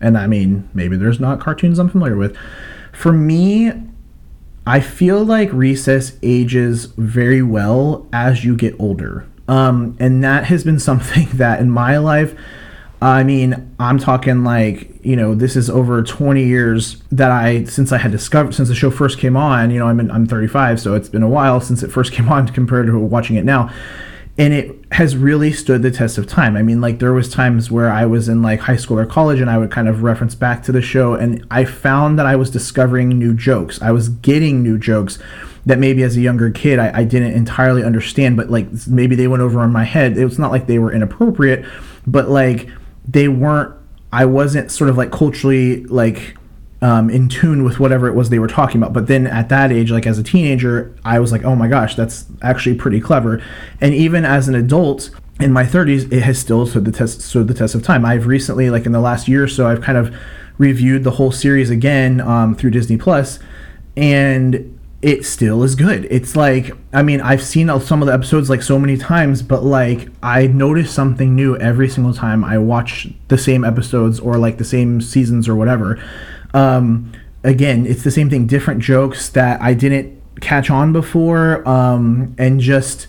and 0.00 0.18
I 0.18 0.26
mean 0.26 0.68
maybe 0.74 0.96
there's 0.96 1.20
not 1.20 1.40
cartoons 1.40 1.78
I'm 1.78 1.88
familiar 1.88 2.16
with 2.16 2.36
for 3.00 3.12
me 3.12 3.72
I 4.66 4.80
feel 4.80 5.24
like 5.24 5.52
Recess 5.52 6.18
ages 6.22 6.86
very 6.96 7.42
well 7.42 8.06
as 8.12 8.44
you 8.44 8.56
get 8.56 8.78
older 8.78 9.26
um, 9.48 9.96
and 9.98 10.22
that 10.22 10.44
has 10.44 10.64
been 10.64 10.78
something 10.90 11.28
that 11.34 11.60
in 11.60 11.70
my 11.70 11.98
life 11.98 12.34
I 13.02 13.22
mean, 13.22 13.74
I'm 13.78 13.98
talking 13.98 14.44
like, 14.44 15.02
you 15.02 15.16
know, 15.16 15.34
this 15.34 15.56
is 15.56 15.70
over 15.70 16.02
20 16.02 16.44
years 16.44 17.02
that 17.10 17.30
I, 17.30 17.64
since 17.64 17.92
I 17.92 17.98
had 17.98 18.10
discovered, 18.10 18.54
since 18.54 18.68
the 18.68 18.74
show 18.74 18.90
first 18.90 19.18
came 19.18 19.38
on, 19.38 19.70
you 19.70 19.78
know, 19.78 19.86
I'm, 19.86 20.00
in, 20.00 20.10
I'm 20.10 20.26
35, 20.26 20.80
so 20.80 20.94
it's 20.94 21.08
been 21.08 21.22
a 21.22 21.28
while 21.28 21.62
since 21.62 21.82
it 21.82 21.90
first 21.90 22.12
came 22.16 22.28
on 22.28 22.46
compared 22.48 22.86
to 22.86 22.98
watching 22.98 23.36
it 23.36 23.44
now. 23.44 23.72
And 24.36 24.52
it 24.52 24.79
has 24.92 25.16
really 25.16 25.52
stood 25.52 25.82
the 25.82 25.90
test 25.90 26.18
of 26.18 26.26
time. 26.26 26.56
I 26.56 26.62
mean, 26.62 26.80
like, 26.80 26.98
there 26.98 27.12
was 27.12 27.28
times 27.28 27.70
where 27.70 27.90
I 27.90 28.06
was 28.06 28.28
in 28.28 28.42
like 28.42 28.60
high 28.60 28.76
school 28.76 28.98
or 28.98 29.06
college 29.06 29.40
and 29.40 29.48
I 29.48 29.56
would 29.56 29.70
kind 29.70 29.88
of 29.88 30.02
reference 30.02 30.34
back 30.34 30.62
to 30.64 30.72
the 30.72 30.82
show 30.82 31.14
and 31.14 31.46
I 31.50 31.64
found 31.64 32.18
that 32.18 32.26
I 32.26 32.36
was 32.36 32.50
discovering 32.50 33.08
new 33.10 33.32
jokes. 33.34 33.80
I 33.80 33.92
was 33.92 34.08
getting 34.08 34.62
new 34.62 34.78
jokes 34.78 35.18
that 35.64 35.78
maybe 35.78 36.02
as 36.02 36.16
a 36.16 36.20
younger 36.20 36.50
kid 36.50 36.78
I, 36.78 37.00
I 37.00 37.04
didn't 37.04 37.34
entirely 37.34 37.84
understand, 37.84 38.36
but 38.36 38.50
like 38.50 38.66
maybe 38.88 39.14
they 39.14 39.28
went 39.28 39.42
over 39.42 39.60
on 39.60 39.72
my 39.72 39.84
head. 39.84 40.18
It 40.18 40.24
was 40.24 40.38
not 40.38 40.50
like 40.50 40.66
they 40.66 40.78
were 40.78 40.92
inappropriate, 40.92 41.64
but 42.06 42.28
like, 42.28 42.68
they 43.06 43.28
weren't 43.28 43.74
I 44.12 44.24
wasn't 44.26 44.70
sort 44.70 44.90
of 44.90 44.96
like 44.96 45.12
culturally 45.12 45.84
like 45.84 46.36
um, 46.82 47.10
in 47.10 47.28
tune 47.28 47.62
with 47.62 47.78
whatever 47.78 48.08
it 48.08 48.14
was 48.14 48.30
they 48.30 48.38
were 48.38 48.48
talking 48.48 48.80
about. 48.80 48.92
But 48.92 49.06
then 49.06 49.26
at 49.26 49.48
that 49.50 49.70
age, 49.70 49.90
like 49.90 50.06
as 50.06 50.18
a 50.18 50.22
teenager, 50.22 50.94
I 51.04 51.18
was 51.18 51.32
like, 51.32 51.44
oh 51.44 51.54
my 51.54 51.68
gosh, 51.68 51.94
that's 51.94 52.26
actually 52.42 52.76
pretty 52.76 53.00
clever. 53.00 53.42
And 53.80 53.94
even 53.94 54.24
as 54.24 54.48
an 54.48 54.54
adult 54.54 55.10
in 55.38 55.52
my 55.52 55.64
30s, 55.64 56.10
it 56.12 56.22
has 56.22 56.38
still 56.38 56.66
stood 56.66 56.84
the 56.84 56.92
test 56.92 57.20
stood 57.20 57.48
the 57.48 57.54
test 57.54 57.74
of 57.74 57.82
time. 57.82 58.04
I've 58.04 58.26
recently, 58.26 58.70
like 58.70 58.86
in 58.86 58.92
the 58.92 59.00
last 59.00 59.28
year 59.28 59.44
or 59.44 59.48
so, 59.48 59.66
I've 59.66 59.82
kind 59.82 59.98
of 59.98 60.14
reviewed 60.58 61.04
the 61.04 61.12
whole 61.12 61.32
series 61.32 61.70
again 61.70 62.20
um, 62.20 62.54
through 62.54 62.70
Disney 62.70 62.96
Plus, 62.96 63.38
and 63.96 64.78
it 65.02 65.24
still 65.24 65.62
is 65.62 65.74
good. 65.74 66.06
It's 66.10 66.36
like, 66.36 66.72
I 66.92 67.02
mean, 67.02 67.22
I've 67.22 67.42
seen 67.42 67.68
some 67.80 68.02
of 68.02 68.06
the 68.06 68.12
episodes 68.12 68.50
like 68.50 68.62
so 68.62 68.78
many 68.78 68.98
times, 68.98 69.40
but 69.40 69.64
like 69.64 70.08
I 70.22 70.46
notice 70.46 70.92
something 70.92 71.34
new 71.34 71.56
every 71.56 71.88
single 71.88 72.12
time 72.12 72.44
I 72.44 72.58
watch 72.58 73.08
the 73.28 73.38
same 73.38 73.64
episodes 73.64 74.20
or 74.20 74.36
like 74.36 74.58
the 74.58 74.64
same 74.64 75.00
seasons 75.00 75.48
or 75.48 75.56
whatever. 75.56 75.98
Um, 76.54 77.12
again, 77.44 77.86
it's 77.86 78.02
the 78.02 78.10
same 78.10 78.30
thing, 78.30 78.46
different 78.46 78.82
jokes 78.82 79.28
that 79.30 79.60
I 79.60 79.74
didn't 79.74 80.20
catch 80.40 80.70
on 80.70 80.92
before, 80.92 81.66
um, 81.68 82.34
and 82.38 82.60
just 82.60 83.06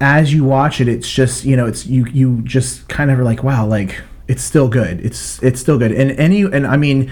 as 0.00 0.32
you 0.32 0.44
watch 0.44 0.80
it, 0.80 0.88
it's 0.88 1.10
just 1.10 1.44
you 1.44 1.56
know, 1.56 1.66
it's 1.66 1.86
you 1.86 2.06
you 2.06 2.40
just 2.42 2.88
kind 2.88 3.10
of 3.10 3.18
are 3.18 3.24
like, 3.24 3.42
wow, 3.42 3.66
like 3.66 4.00
it's 4.28 4.42
still 4.42 4.68
good. 4.68 5.00
It's 5.04 5.42
it's 5.42 5.60
still 5.60 5.78
good. 5.78 5.92
And 5.92 6.12
any 6.12 6.42
and 6.42 6.66
I 6.66 6.76
mean. 6.76 7.10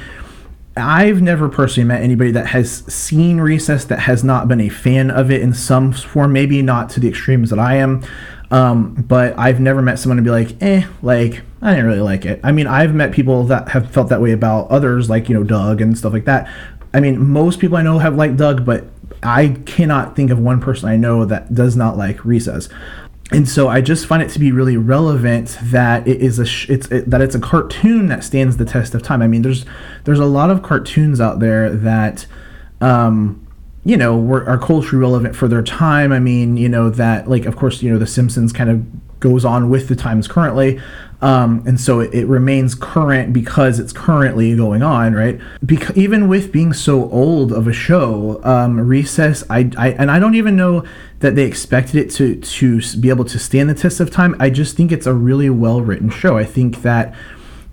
I've 0.80 1.20
never 1.20 1.48
personally 1.48 1.88
met 1.88 2.02
anybody 2.02 2.30
that 2.30 2.46
has 2.46 2.84
seen 2.86 3.40
Recess 3.40 3.84
that 3.86 3.98
has 3.98 4.22
not 4.22 4.46
been 4.46 4.60
a 4.60 4.68
fan 4.68 5.10
of 5.10 5.28
it 5.28 5.40
in 5.40 5.52
some 5.52 5.92
form, 5.92 6.32
maybe 6.32 6.62
not 6.62 6.88
to 6.90 7.00
the 7.00 7.08
extremes 7.08 7.50
that 7.50 7.58
I 7.58 7.74
am. 7.74 8.04
Um, 8.50 8.94
but 8.94 9.38
I've 9.38 9.60
never 9.60 9.82
met 9.82 9.98
someone 9.98 10.16
to 10.16 10.22
be 10.22 10.30
like, 10.30 10.60
eh, 10.62 10.86
like, 11.02 11.42
I 11.60 11.70
didn't 11.70 11.86
really 11.86 12.00
like 12.00 12.24
it. 12.24 12.40
I 12.42 12.52
mean, 12.52 12.66
I've 12.66 12.94
met 12.94 13.12
people 13.12 13.44
that 13.44 13.68
have 13.70 13.90
felt 13.90 14.08
that 14.08 14.22
way 14.22 14.32
about 14.32 14.70
others, 14.70 15.10
like, 15.10 15.28
you 15.28 15.34
know, 15.34 15.44
Doug 15.44 15.80
and 15.80 15.96
stuff 15.96 16.12
like 16.12 16.24
that. 16.24 16.50
I 16.94 17.00
mean, 17.00 17.30
most 17.30 17.58
people 17.60 17.76
I 17.76 17.82
know 17.82 17.98
have 17.98 18.16
liked 18.16 18.36
Doug, 18.38 18.64
but 18.64 18.86
I 19.22 19.56
cannot 19.66 20.16
think 20.16 20.30
of 20.30 20.38
one 20.38 20.60
person 20.60 20.88
I 20.88 20.96
know 20.96 21.24
that 21.24 21.54
does 21.54 21.76
not 21.76 21.98
like 21.98 22.24
Recess. 22.24 22.68
And 23.30 23.46
so 23.46 23.68
I 23.68 23.82
just 23.82 24.06
find 24.06 24.22
it 24.22 24.30
to 24.30 24.38
be 24.38 24.52
really 24.52 24.78
relevant 24.78 25.58
that 25.64 26.08
it 26.08 26.22
is 26.22 26.38
a 26.38 26.46
sh- 26.46 26.70
it's 26.70 26.86
it, 26.90 27.10
that 27.10 27.20
it's 27.20 27.34
a 27.34 27.40
cartoon 27.40 28.06
that 28.06 28.24
stands 28.24 28.56
the 28.56 28.64
test 28.64 28.94
of 28.94 29.02
time. 29.02 29.20
I 29.20 29.26
mean, 29.26 29.42
there's 29.42 29.66
there's 30.04 30.18
a 30.18 30.24
lot 30.24 30.48
of 30.48 30.62
cartoons 30.62 31.20
out 31.20 31.38
there 31.38 31.70
that 31.70 32.24
um, 32.80 33.46
you 33.88 33.96
know 33.96 34.18
were, 34.18 34.46
are 34.46 34.58
culturally 34.58 35.00
relevant 35.00 35.34
for 35.34 35.48
their 35.48 35.62
time. 35.62 36.12
I 36.12 36.18
mean, 36.18 36.58
you 36.58 36.68
know 36.68 36.90
that 36.90 37.26
like 37.26 37.46
of 37.46 37.56
course 37.56 37.82
you 37.82 37.90
know 37.90 37.98
The 37.98 38.06
Simpsons 38.06 38.52
kind 38.52 38.68
of 38.68 39.18
goes 39.18 39.46
on 39.46 39.70
with 39.70 39.88
the 39.88 39.96
times 39.96 40.28
currently. 40.28 40.78
Um, 41.20 41.64
and 41.66 41.80
so 41.80 41.98
it, 41.98 42.14
it, 42.14 42.26
remains 42.26 42.76
current 42.76 43.32
because 43.32 43.80
it's 43.80 43.92
currently 43.92 44.54
going 44.54 44.84
on, 44.84 45.14
right? 45.14 45.40
Because 45.66 45.96
even 45.96 46.28
with 46.28 46.52
being 46.52 46.72
so 46.72 47.10
old 47.10 47.50
of 47.50 47.66
a 47.66 47.72
show, 47.72 48.40
um, 48.44 48.78
Recess, 48.78 49.42
I, 49.50 49.68
I 49.76 49.88
and 49.92 50.12
I 50.12 50.20
don't 50.20 50.36
even 50.36 50.54
know 50.54 50.84
that 51.18 51.34
they 51.34 51.44
expected 51.44 51.96
it 51.96 52.10
to 52.12 52.36
to 52.36 52.80
be 53.00 53.08
able 53.08 53.24
to 53.24 53.38
stand 53.38 53.70
the 53.70 53.74
test 53.74 54.00
of 54.00 54.10
time. 54.10 54.36
I 54.38 54.50
just 54.50 54.76
think 54.76 54.92
it's 54.92 55.06
a 55.06 55.14
really 55.14 55.48
well 55.48 55.80
written 55.80 56.10
show. 56.10 56.36
I 56.36 56.44
think 56.44 56.82
that 56.82 57.14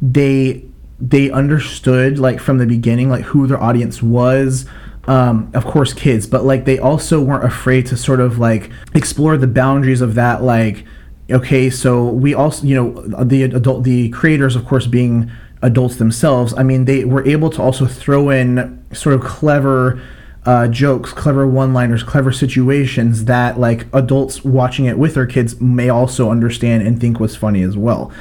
they 0.01 0.63
they 0.97 1.29
understood 1.29 2.17
like 2.17 2.39
from 2.39 2.57
the 2.57 2.65
beginning 2.65 3.09
like 3.09 3.25
who 3.25 3.47
their 3.47 3.61
audience 3.61 4.01
was. 4.01 4.65
Um, 5.07 5.51
of 5.53 5.65
course, 5.65 5.93
kids, 5.93 6.25
but 6.25 6.45
like 6.45 6.65
they 6.65 6.79
also 6.79 7.21
weren't 7.21 7.43
afraid 7.43 7.85
to 7.87 7.97
sort 7.97 8.19
of 8.19 8.39
like 8.39 8.71
explore 8.93 9.37
the 9.37 9.47
boundaries 9.47 10.01
of 10.01 10.15
that 10.15 10.41
like 10.41 10.85
okay 11.31 11.71
so 11.71 12.05
we 12.05 12.35
also 12.35 12.63
you 12.67 12.75
know 12.75 13.23
the 13.23 13.41
adult 13.41 13.83
the 13.83 14.09
creators 14.09 14.55
of 14.55 14.63
course 14.63 14.85
being 14.85 15.31
adults 15.63 15.95
themselves 15.95 16.53
i 16.55 16.61
mean 16.61 16.85
they 16.85 17.03
were 17.03 17.27
able 17.27 17.49
to 17.49 17.59
also 17.59 17.87
throw 17.87 18.29
in 18.29 18.85
sort 18.93 19.15
of 19.15 19.21
clever 19.21 19.99
uh, 20.45 20.67
jokes 20.67 21.11
clever 21.11 21.47
one 21.47 21.73
liners 21.73 22.03
clever 22.03 22.31
situations 22.31 23.25
that 23.25 23.59
like 23.59 23.87
adults 23.93 24.43
watching 24.45 24.85
it 24.85 24.97
with 24.97 25.15
their 25.15 25.25
kids 25.25 25.59
may 25.59 25.89
also 25.89 26.29
understand 26.29 26.85
and 26.85 27.01
think 27.01 27.19
was 27.19 27.35
funny 27.35 27.63
as 27.63 27.75
well. 27.75 28.11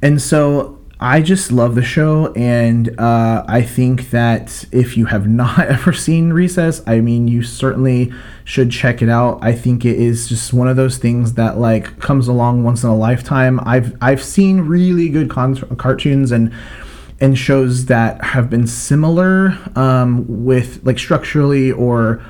And 0.00 0.22
so 0.22 0.78
I 1.02 1.20
just 1.20 1.50
love 1.50 1.74
the 1.74 1.82
show, 1.82 2.32
and 2.34 2.88
uh, 3.00 3.44
I 3.48 3.62
think 3.62 4.10
that 4.10 4.64
if 4.70 4.96
you 4.96 5.06
have 5.06 5.26
not 5.42 5.58
ever 5.58 5.92
seen 5.92 6.32
Recess, 6.32 6.80
I 6.86 7.00
mean, 7.00 7.26
you 7.26 7.42
certainly 7.42 8.12
should 8.44 8.70
check 8.70 9.02
it 9.02 9.08
out. 9.08 9.40
I 9.42 9.52
think 9.52 9.84
it 9.84 9.96
is 9.96 10.28
just 10.28 10.52
one 10.52 10.68
of 10.68 10.76
those 10.76 10.98
things 10.98 11.32
that 11.34 11.58
like 11.58 11.98
comes 11.98 12.28
along 12.28 12.62
once 12.62 12.84
in 12.84 12.88
a 12.88 12.96
lifetime. 12.96 13.58
I've 13.64 13.96
I've 14.00 14.22
seen 14.22 14.60
really 14.60 15.08
good 15.08 15.28
con- 15.28 15.56
cartoons 15.76 16.30
and 16.30 16.54
and 17.20 17.36
shows 17.36 17.86
that 17.86 18.22
have 18.22 18.48
been 18.48 18.68
similar 18.68 19.58
um, 19.74 20.24
with 20.44 20.84
like 20.84 21.00
structurally 21.00 21.72
or 21.72 22.24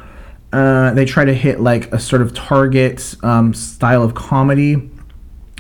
uh, 0.55 0.95
they 0.95 1.05
try 1.05 1.27
to 1.27 1.35
hit 1.35 1.61
like 1.61 1.93
a 1.93 1.99
sort 1.99 2.23
of 2.23 2.33
target 2.33 3.17
um, 3.23 3.53
style 3.53 4.03
of 4.03 4.15
comedy. 4.15 4.91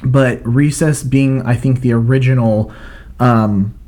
But 0.02 0.44
Recess 0.46 1.02
being, 1.02 1.42
I 1.42 1.54
think, 1.56 1.82
the 1.82 1.92
original 1.92 2.72
um, 3.22 3.78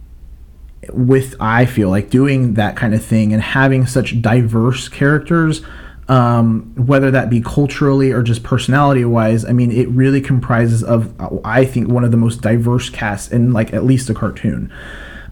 with 0.92 1.34
I 1.40 1.66
feel 1.66 1.90
like 1.90 2.08
doing 2.08 2.54
that 2.54 2.76
kind 2.76 2.94
of 2.94 3.04
thing 3.04 3.32
and 3.32 3.42
having 3.42 3.84
such 3.84 4.22
diverse 4.22 4.88
characters, 4.88 5.60
um, 6.08 6.72
whether 6.76 7.10
that 7.10 7.30
be 7.30 7.40
culturally 7.40 8.12
or 8.12 8.22
just 8.22 8.44
personality 8.44 9.04
wise. 9.04 9.44
I 9.44 9.52
mean, 9.52 9.72
it 9.72 9.88
really 9.88 10.20
comprises 10.20 10.84
of 10.84 11.12
I 11.44 11.64
think 11.64 11.88
one 11.88 12.04
of 12.04 12.12
the 12.12 12.16
most 12.16 12.42
diverse 12.42 12.88
casts 12.90 13.32
in 13.32 13.52
like 13.52 13.74
at 13.74 13.84
least 13.84 14.08
a 14.08 14.14
cartoon. 14.14 14.72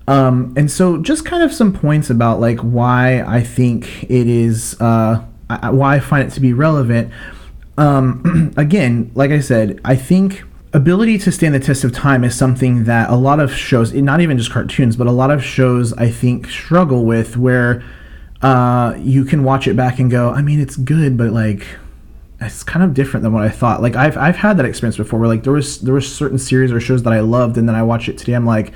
Um, 0.08 0.52
and 0.56 0.68
so, 0.68 0.98
just 0.98 1.24
kind 1.24 1.44
of 1.44 1.52
some 1.52 1.72
points 1.72 2.10
about 2.10 2.40
like 2.40 2.58
why 2.58 3.22
I 3.22 3.40
think 3.40 4.02
it 4.04 4.26
is, 4.26 4.76
uh, 4.80 5.24
why 5.70 5.94
I 5.94 6.00
find 6.00 6.26
it 6.26 6.32
to 6.34 6.40
be 6.40 6.52
relevant. 6.52 7.12
Um, 7.78 8.52
again, 8.56 9.12
like 9.14 9.30
I 9.30 9.38
said, 9.38 9.80
I 9.84 9.94
think 9.94 10.42
ability 10.74 11.18
to 11.18 11.32
stand 11.32 11.54
the 11.54 11.60
test 11.60 11.84
of 11.84 11.92
time 11.92 12.24
is 12.24 12.36
something 12.36 12.84
that 12.84 13.10
a 13.10 13.16
lot 13.16 13.40
of 13.40 13.54
shows, 13.54 13.92
not 13.92 14.20
even 14.20 14.38
just 14.38 14.50
cartoons, 14.50 14.96
but 14.96 15.06
a 15.06 15.12
lot 15.12 15.30
of 15.30 15.44
shows 15.44 15.92
I 15.94 16.10
think 16.10 16.48
struggle 16.48 17.04
with 17.04 17.36
where 17.36 17.84
uh, 18.40 18.94
you 18.98 19.24
can 19.24 19.44
watch 19.44 19.66
it 19.66 19.76
back 19.76 19.98
and 19.98 20.10
go, 20.10 20.30
I 20.30 20.42
mean, 20.42 20.60
it's 20.60 20.76
good, 20.76 21.16
but 21.16 21.32
like 21.32 21.66
it's 22.40 22.64
kind 22.64 22.84
of 22.84 22.94
different 22.94 23.22
than 23.22 23.32
what 23.32 23.44
I 23.44 23.48
thought. 23.48 23.82
Like 23.82 23.96
I've 23.96 24.16
I've 24.16 24.36
had 24.36 24.56
that 24.56 24.66
experience 24.66 24.96
before 24.96 25.18
where 25.20 25.28
like 25.28 25.44
there 25.44 25.52
was 25.52 25.80
there 25.80 25.94
was 25.94 26.12
certain 26.12 26.38
series 26.38 26.72
or 26.72 26.80
shows 26.80 27.02
that 27.04 27.12
I 27.12 27.20
loved 27.20 27.56
and 27.56 27.68
then 27.68 27.76
I 27.76 27.82
watch 27.82 28.08
it 28.08 28.18
today 28.18 28.32
I'm 28.32 28.46
like, 28.46 28.72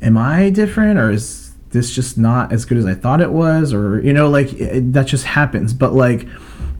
am 0.00 0.16
I 0.16 0.50
different 0.50 0.98
or 0.98 1.10
is 1.10 1.54
this 1.70 1.94
just 1.94 2.16
not 2.16 2.52
as 2.52 2.64
good 2.64 2.78
as 2.78 2.86
I 2.86 2.94
thought 2.94 3.20
it 3.20 3.30
was 3.30 3.74
or 3.74 4.00
you 4.00 4.12
know 4.12 4.28
like 4.28 4.52
it, 4.52 4.92
that 4.92 5.06
just 5.06 5.24
happens. 5.24 5.72
But 5.72 5.92
like 5.92 6.28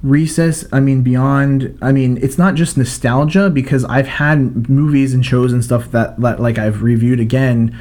Recess, 0.02 0.64
I 0.72 0.80
mean, 0.80 1.02
beyond, 1.02 1.76
I 1.82 1.90
mean, 1.90 2.18
it's 2.22 2.38
not 2.38 2.54
just 2.54 2.76
nostalgia 2.76 3.50
because 3.50 3.84
I've 3.84 4.06
had 4.06 4.68
movies 4.68 5.12
and 5.12 5.26
shows 5.26 5.52
and 5.52 5.64
stuff 5.64 5.90
that, 5.90 6.20
that 6.20 6.40
like 6.40 6.56
I've 6.58 6.82
reviewed 6.82 7.18
again 7.18 7.76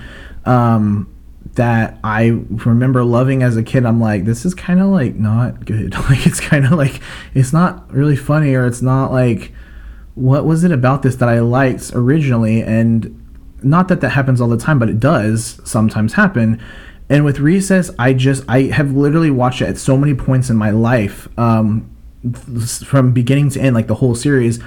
um, 0.45 1.13
that 1.53 1.99
I 2.03 2.39
remember 2.65 3.03
loving 3.03 3.43
as 3.43 3.55
a 3.55 3.63
kid. 3.63 3.85
I'm 3.85 3.99
like, 3.99 4.25
this 4.25 4.45
is 4.45 4.55
kind 4.55 4.79
of 4.79 4.87
like 4.87 5.15
not 5.15 5.65
good. 5.65 5.93
like, 6.09 6.25
it's 6.25 6.39
kind 6.39 6.65
of 6.65 6.71
like, 6.71 7.01
it's 7.35 7.53
not 7.53 7.91
really 7.93 8.15
funny 8.15 8.55
or 8.55 8.65
it's 8.65 8.81
not 8.81 9.11
like, 9.11 9.53
what 10.15 10.45
was 10.45 10.63
it 10.63 10.71
about 10.71 11.03
this 11.03 11.15
that 11.17 11.29
I 11.29 11.39
liked 11.39 11.91
originally? 11.93 12.63
And 12.63 13.23
not 13.61 13.87
that 13.89 14.01
that 14.01 14.09
happens 14.09 14.41
all 14.41 14.47
the 14.47 14.57
time, 14.57 14.79
but 14.79 14.89
it 14.89 14.99
does 14.99 15.61
sometimes 15.63 16.13
happen. 16.13 16.59
And 17.09 17.23
with 17.23 17.39
Recess, 17.39 17.91
I 17.99 18.13
just, 18.13 18.43
I 18.47 18.63
have 18.63 18.91
literally 18.91 19.29
watched 19.29 19.61
it 19.61 19.67
at 19.67 19.77
so 19.77 19.95
many 19.95 20.15
points 20.15 20.49
in 20.49 20.57
my 20.57 20.71
life. 20.71 21.27
Um, 21.37 21.89
from 22.85 23.13
beginning 23.13 23.49
to 23.51 23.59
end, 23.59 23.75
like 23.75 23.87
the 23.87 23.95
whole 23.95 24.15
series, 24.15 24.59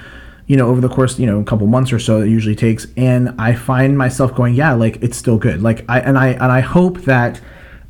you 0.47 0.55
know, 0.57 0.67
over 0.67 0.81
the 0.81 0.89
course, 0.89 1.19
you 1.19 1.25
know, 1.25 1.39
a 1.39 1.43
couple 1.43 1.67
months 1.67 1.93
or 1.93 1.99
so 1.99 2.21
it 2.21 2.29
usually 2.29 2.55
takes. 2.55 2.87
And 2.97 3.35
I 3.39 3.53
find 3.53 3.97
myself 3.97 4.35
going, 4.35 4.53
yeah, 4.53 4.73
like 4.73 5.01
it's 5.01 5.17
still 5.17 5.37
good. 5.37 5.61
Like 5.61 5.85
I 5.89 5.99
and 5.99 6.17
I 6.17 6.29
and 6.29 6.43
I 6.43 6.61
hope 6.61 7.01
that 7.01 7.41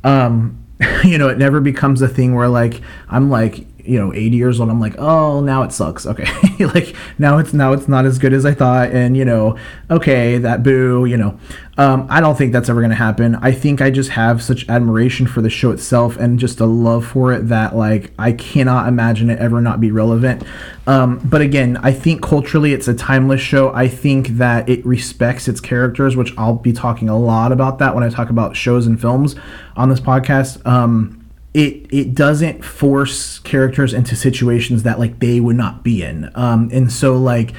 um 0.04 0.58
you 1.04 1.18
know, 1.18 1.28
it 1.28 1.38
never 1.38 1.60
becomes 1.60 2.02
a 2.02 2.08
thing 2.08 2.34
where 2.34 2.48
like 2.48 2.80
I'm 3.08 3.30
like, 3.30 3.66
you 3.84 3.98
know 3.98 4.12
80 4.12 4.36
years 4.36 4.60
old 4.60 4.70
i'm 4.70 4.80
like 4.80 4.94
oh 4.98 5.40
now 5.40 5.62
it 5.62 5.72
sucks. 5.72 6.06
Okay. 6.06 6.26
Like 6.62 6.94
now 7.18 7.38
it's 7.38 7.52
now 7.52 7.72
it's 7.72 7.88
not 7.88 8.04
as 8.04 8.18
good 8.20 8.32
as 8.32 8.46
i 8.46 8.54
thought 8.54 8.92
and 8.92 9.16
you 9.16 9.24
know 9.24 9.58
okay 9.90 10.38
that 10.38 10.62
boo 10.62 11.04
you 11.06 11.16
know. 11.16 11.38
Um, 11.76 12.06
i 12.08 12.20
don't 12.20 12.36
think 12.36 12.52
that's 12.52 12.68
ever 12.68 12.80
going 12.80 12.90
to 12.90 12.96
happen. 12.96 13.34
I 13.36 13.50
think 13.50 13.80
i 13.80 13.90
just 13.90 14.10
have 14.10 14.42
such 14.42 14.68
admiration 14.68 15.26
for 15.26 15.42
the 15.42 15.50
show 15.50 15.72
itself 15.72 16.16
and 16.16 16.38
just 16.38 16.60
a 16.60 16.66
love 16.66 17.04
for 17.04 17.32
it 17.32 17.48
that 17.48 17.74
like 17.74 18.12
i 18.18 18.32
cannot 18.32 18.86
imagine 18.86 19.28
it 19.28 19.40
ever 19.40 19.60
not 19.60 19.80
be 19.80 19.90
relevant. 19.90 20.44
Um, 20.86 21.20
but 21.24 21.40
again 21.40 21.78
i 21.78 21.90
think 21.92 22.22
culturally 22.22 22.72
it's 22.72 22.86
a 22.86 22.94
timeless 22.94 23.40
show. 23.40 23.72
I 23.74 23.88
think 23.88 24.28
that 24.38 24.68
it 24.68 24.86
respects 24.86 25.48
its 25.48 25.60
characters 25.60 26.14
which 26.14 26.32
i'll 26.38 26.54
be 26.54 26.72
talking 26.72 27.08
a 27.08 27.18
lot 27.18 27.50
about 27.50 27.78
that 27.80 27.94
when 27.94 28.04
i 28.04 28.08
talk 28.08 28.30
about 28.30 28.54
shows 28.54 28.86
and 28.86 29.00
films 29.00 29.34
on 29.76 29.88
this 29.88 30.00
podcast. 30.00 30.64
Um, 30.66 31.21
it 31.54 31.86
it 31.92 32.14
doesn't 32.14 32.64
force 32.64 33.38
characters 33.40 33.92
into 33.92 34.16
situations 34.16 34.82
that 34.82 34.98
like 34.98 35.18
they 35.18 35.40
would 35.40 35.56
not 35.56 35.82
be 35.82 36.02
in 36.02 36.30
um 36.34 36.70
and 36.72 36.90
so 36.90 37.16
like 37.16 37.52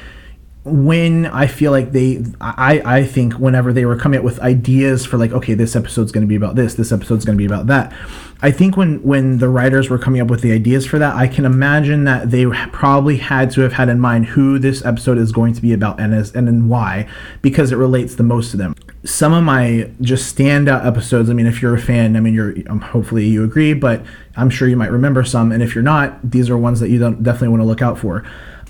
when 0.64 1.26
I 1.26 1.46
feel 1.46 1.72
like 1.72 1.92
they, 1.92 2.24
I, 2.40 2.80
I 2.84 3.04
think 3.04 3.34
whenever 3.34 3.70
they 3.72 3.84
were 3.84 3.96
coming 3.96 4.18
up 4.18 4.24
with 4.24 4.40
ideas 4.40 5.04
for 5.04 5.18
like, 5.18 5.30
okay, 5.30 5.52
this 5.52 5.76
episode's 5.76 6.10
going 6.10 6.22
to 6.22 6.28
be 6.28 6.36
about 6.36 6.54
this, 6.54 6.74
this 6.74 6.90
episode's 6.90 7.26
going 7.26 7.36
to 7.36 7.38
be 7.38 7.44
about 7.44 7.66
that. 7.66 7.92
I 8.40 8.50
think 8.50 8.76
when 8.76 9.02
when 9.02 9.38
the 9.38 9.48
writers 9.48 9.90
were 9.90 9.98
coming 9.98 10.20
up 10.20 10.28
with 10.28 10.40
the 10.40 10.52
ideas 10.52 10.86
for 10.86 10.98
that, 10.98 11.14
I 11.14 11.28
can 11.28 11.44
imagine 11.44 12.04
that 12.04 12.30
they 12.30 12.46
probably 12.72 13.18
had 13.18 13.50
to 13.52 13.60
have 13.60 13.74
had 13.74 13.88
in 13.90 14.00
mind 14.00 14.26
who 14.26 14.58
this 14.58 14.84
episode 14.84 15.18
is 15.18 15.32
going 15.32 15.52
to 15.54 15.62
be 15.62 15.72
about 15.72 16.00
and 16.00 16.14
as 16.14 16.34
and 16.34 16.46
then 16.48 16.68
why, 16.68 17.08
because 17.42 17.70
it 17.70 17.76
relates 17.76 18.14
the 18.14 18.22
most 18.22 18.50
to 18.52 18.56
them. 18.56 18.74
Some 19.04 19.32
of 19.34 19.44
my 19.44 19.90
just 20.00 20.34
standout 20.34 20.86
episodes. 20.86 21.28
I 21.28 21.34
mean, 21.34 21.46
if 21.46 21.60
you're 21.60 21.74
a 21.74 21.80
fan, 21.80 22.16
I 22.16 22.20
mean, 22.20 22.32
you're 22.32 22.54
um, 22.68 22.80
hopefully 22.80 23.26
you 23.26 23.44
agree, 23.44 23.74
but 23.74 24.02
I'm 24.36 24.48
sure 24.48 24.66
you 24.66 24.76
might 24.76 24.90
remember 24.90 25.24
some. 25.24 25.52
And 25.52 25.62
if 25.62 25.74
you're 25.74 25.84
not, 25.84 26.30
these 26.30 26.48
are 26.48 26.56
ones 26.56 26.80
that 26.80 26.88
you 26.88 26.98
definitely 26.98 27.48
want 27.48 27.60
to 27.60 27.66
look 27.66 27.82
out 27.82 27.98
for. 27.98 28.24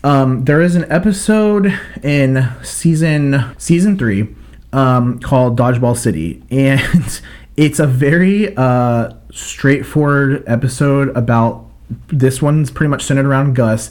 Um, 0.05 0.45
there 0.45 0.61
is 0.61 0.75
an 0.77 0.85
episode 0.93 1.73
in 2.03 2.47
season 2.63 3.55
season 3.57 3.97
three 3.97 4.35
um, 4.73 5.19
called 5.19 5.59
Dodgeball 5.59 5.97
City, 5.97 6.43
and 6.51 7.23
it's 7.57 7.79
a 7.79 7.87
very 7.87 8.55
uh, 8.57 9.15
straightforward 9.33 10.45
episode 10.47 11.17
about. 11.17 11.71
This 12.09 12.41
one's 12.41 12.71
pretty 12.71 12.89
much 12.89 13.05
centered 13.05 13.27
around 13.27 13.55
Gus, 13.55 13.91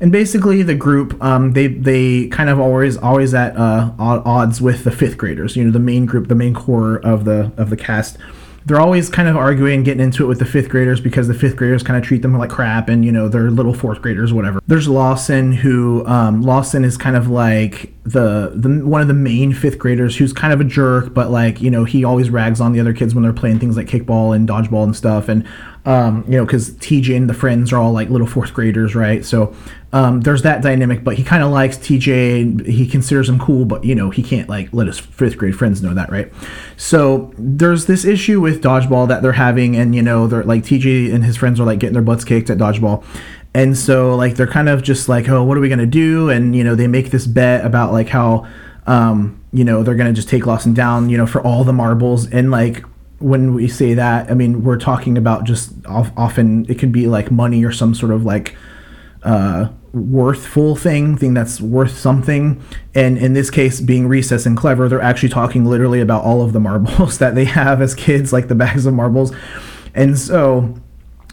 and 0.00 0.10
basically 0.10 0.62
the 0.62 0.74
group 0.74 1.22
um, 1.22 1.52
they 1.52 1.66
they 1.66 2.28
kind 2.28 2.50
of 2.50 2.58
always 2.58 2.96
always 2.96 3.34
at 3.34 3.56
uh, 3.56 3.92
odds 3.98 4.60
with 4.60 4.84
the 4.84 4.90
fifth 4.90 5.18
graders. 5.18 5.56
You 5.56 5.64
know, 5.64 5.70
the 5.70 5.78
main 5.78 6.06
group, 6.06 6.28
the 6.28 6.34
main 6.34 6.54
core 6.54 6.96
of 6.96 7.24
the 7.24 7.52
of 7.56 7.70
the 7.70 7.76
cast 7.76 8.16
they're 8.66 8.80
always 8.80 9.08
kind 9.08 9.26
of 9.28 9.36
arguing, 9.36 9.82
getting 9.82 10.02
into 10.02 10.24
it 10.24 10.26
with 10.26 10.38
the 10.38 10.44
fifth 10.44 10.68
graders 10.68 11.00
because 11.00 11.28
the 11.28 11.34
fifth 11.34 11.56
graders 11.56 11.82
kind 11.82 11.96
of 11.96 12.04
treat 12.04 12.22
them 12.22 12.36
like 12.36 12.50
crap, 12.50 12.88
and 12.88 13.04
you 13.04 13.12
know 13.12 13.28
they're 13.28 13.50
little 13.50 13.72
fourth 13.72 14.02
graders, 14.02 14.32
whatever. 14.32 14.60
There's 14.66 14.86
Lawson, 14.86 15.52
who 15.52 16.06
um, 16.06 16.42
Lawson 16.42 16.84
is 16.84 16.96
kind 16.96 17.16
of 17.16 17.28
like 17.28 17.92
the 18.04 18.52
the 18.54 18.84
one 18.84 19.00
of 19.00 19.08
the 19.08 19.14
main 19.14 19.54
fifth 19.54 19.78
graders 19.78 20.16
who's 20.16 20.32
kind 20.32 20.52
of 20.52 20.60
a 20.60 20.64
jerk, 20.64 21.14
but 21.14 21.30
like 21.30 21.60
you 21.62 21.70
know 21.70 21.84
he 21.84 22.04
always 22.04 22.28
rags 22.28 22.60
on 22.60 22.72
the 22.72 22.80
other 22.80 22.92
kids 22.92 23.14
when 23.14 23.22
they're 23.22 23.32
playing 23.32 23.58
things 23.58 23.76
like 23.76 23.86
kickball 23.86 24.36
and 24.36 24.48
dodgeball 24.48 24.84
and 24.84 24.94
stuff, 24.94 25.28
and 25.28 25.46
um, 25.86 26.24
you 26.28 26.36
know 26.36 26.44
because 26.44 26.72
TJ 26.72 27.16
and 27.16 27.28
the 27.28 27.34
friends 27.34 27.72
are 27.72 27.78
all 27.78 27.92
like 27.92 28.10
little 28.10 28.26
fourth 28.26 28.52
graders, 28.52 28.94
right? 28.94 29.24
So 29.24 29.54
um, 29.92 30.20
there's 30.20 30.42
that 30.42 30.62
dynamic, 30.62 31.02
but 31.02 31.16
he 31.16 31.24
kind 31.24 31.42
of 31.42 31.50
likes 31.50 31.76
TJ. 31.78 32.66
He 32.66 32.86
considers 32.86 33.28
him 33.28 33.38
cool, 33.38 33.64
but 33.64 33.84
you 33.84 33.94
know 33.94 34.10
he 34.10 34.22
can't 34.22 34.48
like 34.48 34.72
let 34.72 34.86
his 34.86 34.98
fifth 34.98 35.38
grade 35.38 35.56
friends 35.56 35.82
know 35.82 35.94
that, 35.94 36.10
right? 36.10 36.32
So 36.76 37.32
there's 37.38 37.86
this 37.86 38.04
issue 38.04 38.40
with 38.40 38.62
dodgeball 38.62 39.08
that 39.08 39.22
they're 39.22 39.32
having, 39.32 39.76
and 39.76 39.94
you 39.94 40.02
know 40.02 40.26
they're 40.26 40.44
like 40.44 40.62
TJ 40.62 41.14
and 41.14 41.24
his 41.24 41.36
friends 41.36 41.58
are 41.58 41.64
like 41.64 41.78
getting 41.78 41.94
their 41.94 42.02
butts 42.02 42.24
kicked 42.24 42.50
at 42.50 42.58
dodgeball, 42.58 43.04
and 43.54 43.76
so 43.76 44.14
like 44.14 44.36
they're 44.36 44.46
kind 44.46 44.68
of 44.68 44.82
just 44.82 45.08
like, 45.08 45.28
oh, 45.28 45.42
what 45.42 45.56
are 45.56 45.60
we 45.60 45.68
gonna 45.68 45.86
do? 45.86 46.28
And 46.30 46.54
you 46.54 46.62
know 46.62 46.74
they 46.74 46.86
make 46.86 47.10
this 47.10 47.26
bet 47.26 47.64
about 47.64 47.92
like 47.92 48.08
how 48.08 48.46
um, 48.86 49.42
you 49.52 49.64
know 49.64 49.82
they're 49.82 49.94
gonna 49.94 50.12
just 50.12 50.28
take 50.28 50.46
Lawson 50.46 50.74
down, 50.74 51.08
you 51.08 51.16
know, 51.16 51.26
for 51.26 51.40
all 51.40 51.64
the 51.64 51.72
marbles, 51.72 52.30
and 52.30 52.50
like 52.50 52.84
when 53.20 53.54
we 53.54 53.68
say 53.68 53.94
that, 53.94 54.30
I 54.30 54.34
mean 54.34 54.64
we're 54.64 54.78
talking 54.78 55.16
about 55.16 55.44
just 55.44 55.72
often 55.86 56.66
it 56.68 56.78
can 56.78 56.90
be 56.90 57.06
like 57.06 57.30
money 57.30 57.64
or 57.64 57.72
some 57.72 57.94
sort 57.94 58.12
of 58.12 58.24
like 58.24 58.56
uh, 59.22 59.68
worthful 59.92 60.76
thing, 60.76 61.16
thing 61.16 61.34
that's 61.34 61.60
worth 61.60 61.96
something. 61.96 62.62
And 62.94 63.18
in 63.18 63.34
this 63.34 63.50
case, 63.50 63.80
being 63.80 64.08
recess 64.08 64.46
and 64.46 64.56
clever, 64.56 64.88
they're 64.88 65.00
actually 65.00 65.28
talking 65.28 65.64
literally 65.64 66.00
about 66.00 66.24
all 66.24 66.42
of 66.42 66.52
the 66.52 66.60
marbles 66.60 67.18
that 67.20 67.34
they 67.34 67.44
have 67.44 67.80
as 67.80 67.94
kids, 67.94 68.32
like 68.32 68.48
the 68.48 68.54
bags 68.54 68.86
of 68.86 68.94
marbles. 68.94 69.32
And 69.94 70.18
so 70.18 70.74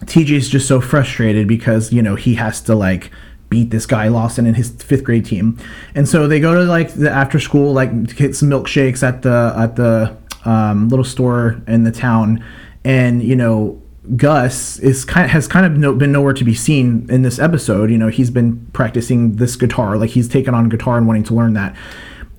TJ's 0.01 0.49
just 0.49 0.67
so 0.67 0.81
frustrated 0.81 1.47
because, 1.47 1.93
you 1.93 2.01
know, 2.01 2.15
he 2.15 2.35
has 2.35 2.61
to 2.61 2.75
like 2.75 3.11
beat 3.49 3.69
this 3.69 3.85
guy 3.85 4.09
Lawson 4.09 4.45
and 4.45 4.57
his 4.57 4.71
fifth 4.71 5.03
grade 5.03 5.25
team. 5.25 5.57
And 5.95 6.07
so 6.07 6.27
they 6.27 6.39
go 6.39 6.53
to 6.55 6.63
like 6.63 6.93
the 6.93 7.09
after 7.09 7.39
school, 7.39 7.73
like 7.73 8.15
get 8.15 8.35
some 8.35 8.49
milkshakes 8.49 9.03
at 9.03 9.21
the 9.21 9.53
at 9.57 9.75
the 9.75 10.17
um, 10.47 10.89
little 10.89 11.05
store 11.05 11.61
in 11.67 11.83
the 11.83 11.91
town. 11.91 12.43
And, 12.83 13.21
you 13.21 13.35
know, 13.35 13.81
Gus 14.15 14.79
is 14.79 15.03
kind 15.03 15.29
has 15.29 15.47
kind 15.47 15.65
of 15.65 15.73
no, 15.73 15.93
been 15.93 16.13
nowhere 16.13 16.33
to 16.33 16.45
be 16.45 16.53
seen 16.53 17.05
in 17.09 17.23
this 17.23 17.39
episode. 17.39 17.91
You 17.91 17.97
know, 17.97 18.07
he's 18.07 18.29
been 18.29 18.65
practicing 18.71 19.35
this 19.35 19.55
guitar, 19.55 19.97
like 19.97 20.11
he's 20.11 20.29
taken 20.29 20.53
on 20.53 20.69
guitar 20.69 20.97
and 20.97 21.05
wanting 21.05 21.23
to 21.25 21.33
learn 21.33 21.53
that. 21.53 21.75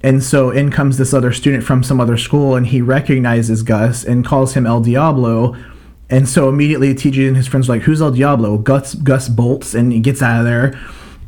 And 0.03 0.23
so 0.23 0.51
in 0.51 0.71
comes 0.71 0.97
this 0.97 1.12
other 1.12 1.33
student 1.33 1.64
from 1.64 1.83
some 1.83 2.01
other 2.01 2.16
school, 2.16 2.57
and 2.57 2.66
he 2.66 2.81
recognizes 2.81 3.62
Gus 3.62 4.05
and 4.05 4.25
calls 4.25 4.55
him 4.55 4.64
El 4.64 4.81
Diablo. 4.81 5.57
And 6.09 6.27
so 6.27 6.49
immediately 6.49 6.94
TJ 6.94 7.29
and 7.29 7.37
his 7.37 7.47
friends 7.47 7.68
are 7.68 7.75
like, 7.75 7.83
"Who's 7.83 8.01
El 8.01 8.12
Diablo?" 8.12 8.57
Gus 8.57 8.94
Gus 8.94 9.29
bolts 9.29 9.75
and 9.75 9.92
he 9.92 10.01
gets 10.01 10.23
out 10.23 10.40
of 10.40 10.47
there. 10.47 10.81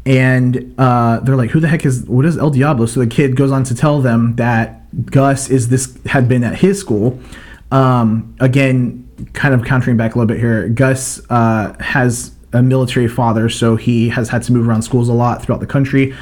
And 0.06 0.74
uh, 0.78 1.20
they're 1.20 1.36
like, 1.36 1.50
"Who 1.50 1.60
the 1.60 1.68
heck 1.68 1.84
is 1.84 2.04
what 2.04 2.24
is 2.24 2.38
El 2.38 2.50
Diablo?" 2.50 2.86
So 2.86 3.00
the 3.00 3.06
kid 3.06 3.36
goes 3.36 3.52
on 3.52 3.64
to 3.64 3.74
tell 3.74 4.00
them 4.00 4.36
that 4.36 4.79
Gus 5.06 5.50
is 5.50 5.68
this 5.68 5.98
had 6.06 6.28
been 6.28 6.44
at 6.44 6.58
his 6.58 6.78
school. 6.78 7.18
Um, 7.70 8.34
again, 8.40 9.08
kind 9.32 9.54
of 9.54 9.64
countering 9.64 9.96
back 9.96 10.14
a 10.14 10.18
little 10.18 10.26
bit 10.26 10.40
here, 10.40 10.68
Gus 10.68 11.20
uh, 11.30 11.74
has 11.80 12.32
a 12.52 12.62
military 12.62 13.06
father, 13.06 13.48
so 13.48 13.76
he 13.76 14.08
has 14.08 14.28
had 14.28 14.42
to 14.44 14.52
move 14.52 14.68
around 14.68 14.82
schools 14.82 15.08
a 15.08 15.12
lot 15.12 15.42
throughout 15.42 15.60
the 15.60 15.66
country. 15.66 16.14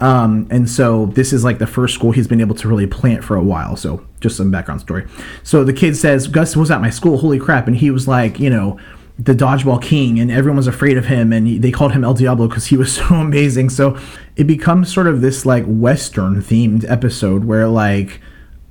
Um, 0.00 0.48
and 0.50 0.68
so 0.68 1.06
this 1.06 1.32
is 1.32 1.44
like 1.44 1.58
the 1.58 1.66
first 1.66 1.94
school 1.94 2.10
he's 2.10 2.26
been 2.26 2.40
able 2.40 2.56
to 2.56 2.68
really 2.68 2.86
plant 2.86 3.22
for 3.22 3.36
a 3.36 3.42
while. 3.42 3.76
So 3.76 4.04
just 4.20 4.36
some 4.36 4.50
background 4.50 4.80
story. 4.80 5.06
So 5.44 5.62
the 5.62 5.72
kid 5.72 5.96
says, 5.96 6.26
Gus 6.26 6.56
was 6.56 6.70
at 6.70 6.80
my 6.80 6.90
school, 6.90 7.18
holy 7.18 7.38
crap. 7.38 7.68
And 7.68 7.76
he 7.76 7.90
was 7.90 8.08
like, 8.08 8.40
you 8.40 8.50
know, 8.50 8.80
the 9.24 9.34
dodgeball 9.34 9.80
king 9.80 10.18
and 10.18 10.30
everyone 10.30 10.56
was 10.56 10.66
afraid 10.66 10.96
of 10.96 11.06
him 11.06 11.32
and 11.32 11.62
they 11.62 11.70
called 11.70 11.92
him 11.92 12.02
El 12.02 12.14
Diablo 12.14 12.48
because 12.48 12.66
he 12.66 12.76
was 12.82 12.94
so 12.94 13.14
amazing. 13.14 13.70
So 13.70 13.98
it 14.36 14.44
becomes 14.44 14.92
sort 14.92 15.06
of 15.06 15.20
this 15.20 15.46
like 15.46 15.64
Western 15.66 16.42
themed 16.42 16.88
episode 16.90 17.44
where 17.44 17.68
like 17.68 18.20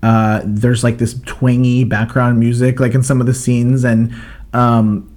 uh, 0.03 0.41
there's 0.43 0.83
like 0.83 0.97
this 0.97 1.19
twangy 1.25 1.83
background 1.83 2.39
music, 2.39 2.79
like 2.79 2.95
in 2.95 3.03
some 3.03 3.21
of 3.21 3.27
the 3.27 3.33
scenes, 3.33 3.83
and 3.83 4.13
um, 4.51 5.15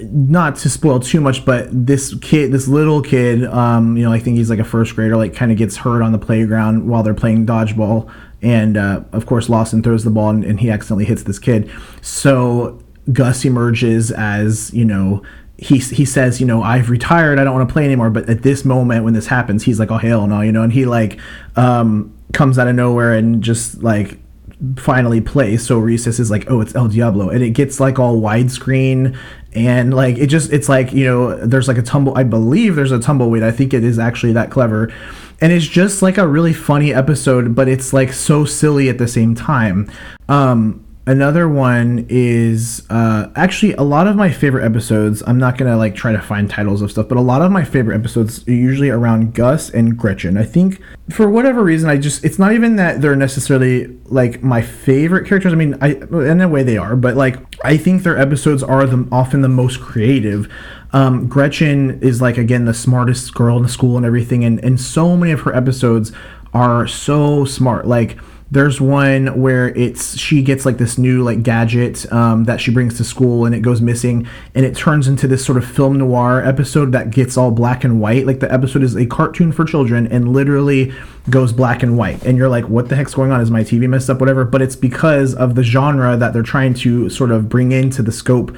not 0.00 0.56
to 0.56 0.68
spoil 0.68 0.98
too 0.98 1.20
much, 1.20 1.44
but 1.44 1.68
this 1.70 2.12
kid, 2.20 2.50
this 2.50 2.66
little 2.66 3.02
kid, 3.02 3.44
um, 3.44 3.96
you 3.96 4.02
know, 4.02 4.12
I 4.12 4.18
think 4.18 4.36
he's 4.36 4.50
like 4.50 4.58
a 4.58 4.64
first 4.64 4.96
grader, 4.96 5.16
like 5.16 5.34
kind 5.34 5.52
of 5.52 5.58
gets 5.58 5.76
hurt 5.76 6.02
on 6.02 6.10
the 6.10 6.18
playground 6.18 6.88
while 6.88 7.04
they're 7.04 7.14
playing 7.14 7.46
dodgeball, 7.46 8.12
and 8.42 8.76
uh, 8.76 9.02
of 9.12 9.26
course 9.26 9.48
Lawson 9.48 9.80
throws 9.80 10.02
the 10.02 10.10
ball 10.10 10.30
and, 10.30 10.44
and 10.44 10.58
he 10.58 10.70
accidentally 10.70 11.04
hits 11.04 11.22
this 11.22 11.38
kid. 11.38 11.70
So 12.02 12.82
Gus 13.12 13.44
emerges 13.44 14.10
as 14.10 14.72
you 14.72 14.84
know 14.84 15.22
he 15.58 15.78
he 15.78 16.04
says, 16.04 16.40
you 16.40 16.46
know, 16.46 16.62
I've 16.62 16.90
retired, 16.90 17.38
I 17.38 17.44
don't 17.44 17.54
want 17.54 17.68
to 17.68 17.72
play 17.72 17.84
anymore. 17.84 18.10
But 18.10 18.28
at 18.28 18.42
this 18.42 18.64
moment 18.64 19.04
when 19.04 19.14
this 19.14 19.26
happens, 19.26 19.64
he's 19.64 19.78
like, 19.78 19.90
oh 19.90 19.96
hell 19.96 20.26
no, 20.26 20.40
you 20.42 20.52
know, 20.52 20.62
and 20.62 20.72
he 20.72 20.84
like 20.84 21.18
um, 21.56 22.14
comes 22.32 22.58
out 22.58 22.68
of 22.68 22.74
nowhere 22.74 23.14
and 23.14 23.42
just 23.42 23.82
like 23.82 24.18
finally 24.76 25.20
plays. 25.20 25.66
So 25.66 25.78
Recess 25.78 26.18
is 26.18 26.30
like, 26.30 26.50
oh, 26.50 26.60
it's 26.60 26.74
El 26.74 26.88
Diablo, 26.88 27.30
and 27.30 27.42
it 27.42 27.50
gets 27.50 27.80
like 27.80 27.98
all 27.98 28.20
widescreen 28.20 29.16
and 29.54 29.94
like 29.94 30.18
it 30.18 30.26
just 30.26 30.52
it's 30.52 30.68
like 30.68 30.92
you 30.92 31.04
know 31.06 31.34
there's 31.36 31.68
like 31.68 31.78
a 31.78 31.82
tumble. 31.82 32.16
I 32.16 32.24
believe 32.24 32.76
there's 32.76 32.92
a 32.92 33.00
tumbleweed. 33.00 33.42
I 33.42 33.50
think 33.50 33.72
it 33.72 33.82
is 33.82 33.98
actually 33.98 34.32
that 34.32 34.50
clever. 34.50 34.92
And 35.40 35.52
it's 35.52 35.66
just 35.66 36.00
like 36.00 36.16
a 36.16 36.26
really 36.26 36.54
funny 36.54 36.94
episode, 36.94 37.54
but 37.54 37.68
it's 37.68 37.92
like 37.92 38.12
so 38.12 38.46
silly 38.46 38.88
at 38.88 38.96
the 38.96 39.08
same 39.08 39.34
time. 39.34 39.90
Um, 40.30 40.85
another 41.06 41.48
one 41.48 42.04
is 42.08 42.84
uh, 42.90 43.30
actually 43.36 43.72
a 43.74 43.82
lot 43.82 44.08
of 44.08 44.16
my 44.16 44.30
favorite 44.30 44.64
episodes 44.64 45.22
i'm 45.26 45.38
not 45.38 45.56
gonna 45.56 45.76
like 45.76 45.94
try 45.94 46.12
to 46.12 46.20
find 46.20 46.50
titles 46.50 46.82
of 46.82 46.90
stuff 46.90 47.08
but 47.08 47.16
a 47.16 47.20
lot 47.20 47.40
of 47.42 47.50
my 47.52 47.64
favorite 47.64 47.94
episodes 47.94 48.46
are 48.48 48.52
usually 48.52 48.90
around 48.90 49.32
gus 49.34 49.70
and 49.70 49.96
gretchen 49.96 50.36
i 50.36 50.44
think 50.44 50.80
for 51.10 51.30
whatever 51.30 51.62
reason 51.62 51.88
i 51.88 51.96
just 51.96 52.24
it's 52.24 52.38
not 52.38 52.52
even 52.52 52.76
that 52.76 53.00
they're 53.00 53.14
necessarily 53.14 53.86
like 54.06 54.42
my 54.42 54.60
favorite 54.60 55.26
characters 55.26 55.52
i 55.52 55.56
mean 55.56 55.76
i 55.80 55.92
in 55.92 56.40
a 56.40 56.48
way 56.48 56.62
they 56.62 56.76
are 56.76 56.96
but 56.96 57.16
like 57.16 57.36
i 57.64 57.76
think 57.76 58.02
their 58.02 58.18
episodes 58.18 58.62
are 58.62 58.84
the, 58.86 59.08
often 59.12 59.42
the 59.42 59.48
most 59.48 59.80
creative 59.80 60.50
um, 60.92 61.28
Gretchen 61.28 62.00
is 62.00 62.22
like 62.22 62.38
again 62.38 62.64
the 62.64 62.72
smartest 62.72 63.34
girl 63.34 63.56
in 63.56 63.64
the 63.64 63.68
school 63.68 63.96
and 63.96 64.06
everything, 64.06 64.44
and 64.44 64.62
and 64.64 64.80
so 64.80 65.16
many 65.16 65.32
of 65.32 65.40
her 65.40 65.54
episodes 65.54 66.12
are 66.54 66.86
so 66.86 67.44
smart. 67.44 67.86
Like 67.86 68.16
there's 68.48 68.80
one 68.80 69.40
where 69.40 69.68
it's 69.70 70.16
she 70.16 70.40
gets 70.40 70.64
like 70.64 70.78
this 70.78 70.98
new 70.98 71.24
like 71.24 71.42
gadget 71.42 72.10
um, 72.12 72.44
that 72.44 72.60
she 72.60 72.70
brings 72.70 72.96
to 72.96 73.02
school 73.02 73.44
and 73.44 73.54
it 73.54 73.60
goes 73.60 73.80
missing 73.80 74.26
and 74.54 74.64
it 74.64 74.76
turns 74.76 75.08
into 75.08 75.26
this 75.26 75.44
sort 75.44 75.58
of 75.58 75.64
film 75.64 75.98
noir 75.98 76.44
episode 76.44 76.92
that 76.92 77.10
gets 77.10 77.36
all 77.36 77.50
black 77.50 77.82
and 77.82 78.00
white. 78.00 78.24
Like 78.24 78.38
the 78.38 78.52
episode 78.52 78.84
is 78.84 78.94
a 78.94 79.04
cartoon 79.04 79.50
for 79.50 79.64
children 79.64 80.06
and 80.06 80.32
literally 80.32 80.94
goes 81.28 81.52
black 81.52 81.82
and 81.82 81.98
white. 81.98 82.24
And 82.24 82.38
you're 82.38 82.48
like, 82.48 82.68
what 82.68 82.88
the 82.88 82.94
heck's 82.94 83.14
going 83.14 83.32
on? 83.32 83.40
Is 83.40 83.50
my 83.50 83.62
TV 83.62 83.88
messed 83.88 84.08
up? 84.08 84.20
Whatever. 84.20 84.44
But 84.44 84.62
it's 84.62 84.76
because 84.76 85.34
of 85.34 85.56
the 85.56 85.64
genre 85.64 86.16
that 86.16 86.32
they're 86.32 86.44
trying 86.44 86.74
to 86.74 87.10
sort 87.10 87.32
of 87.32 87.48
bring 87.48 87.72
into 87.72 88.02
the 88.02 88.12
scope. 88.12 88.56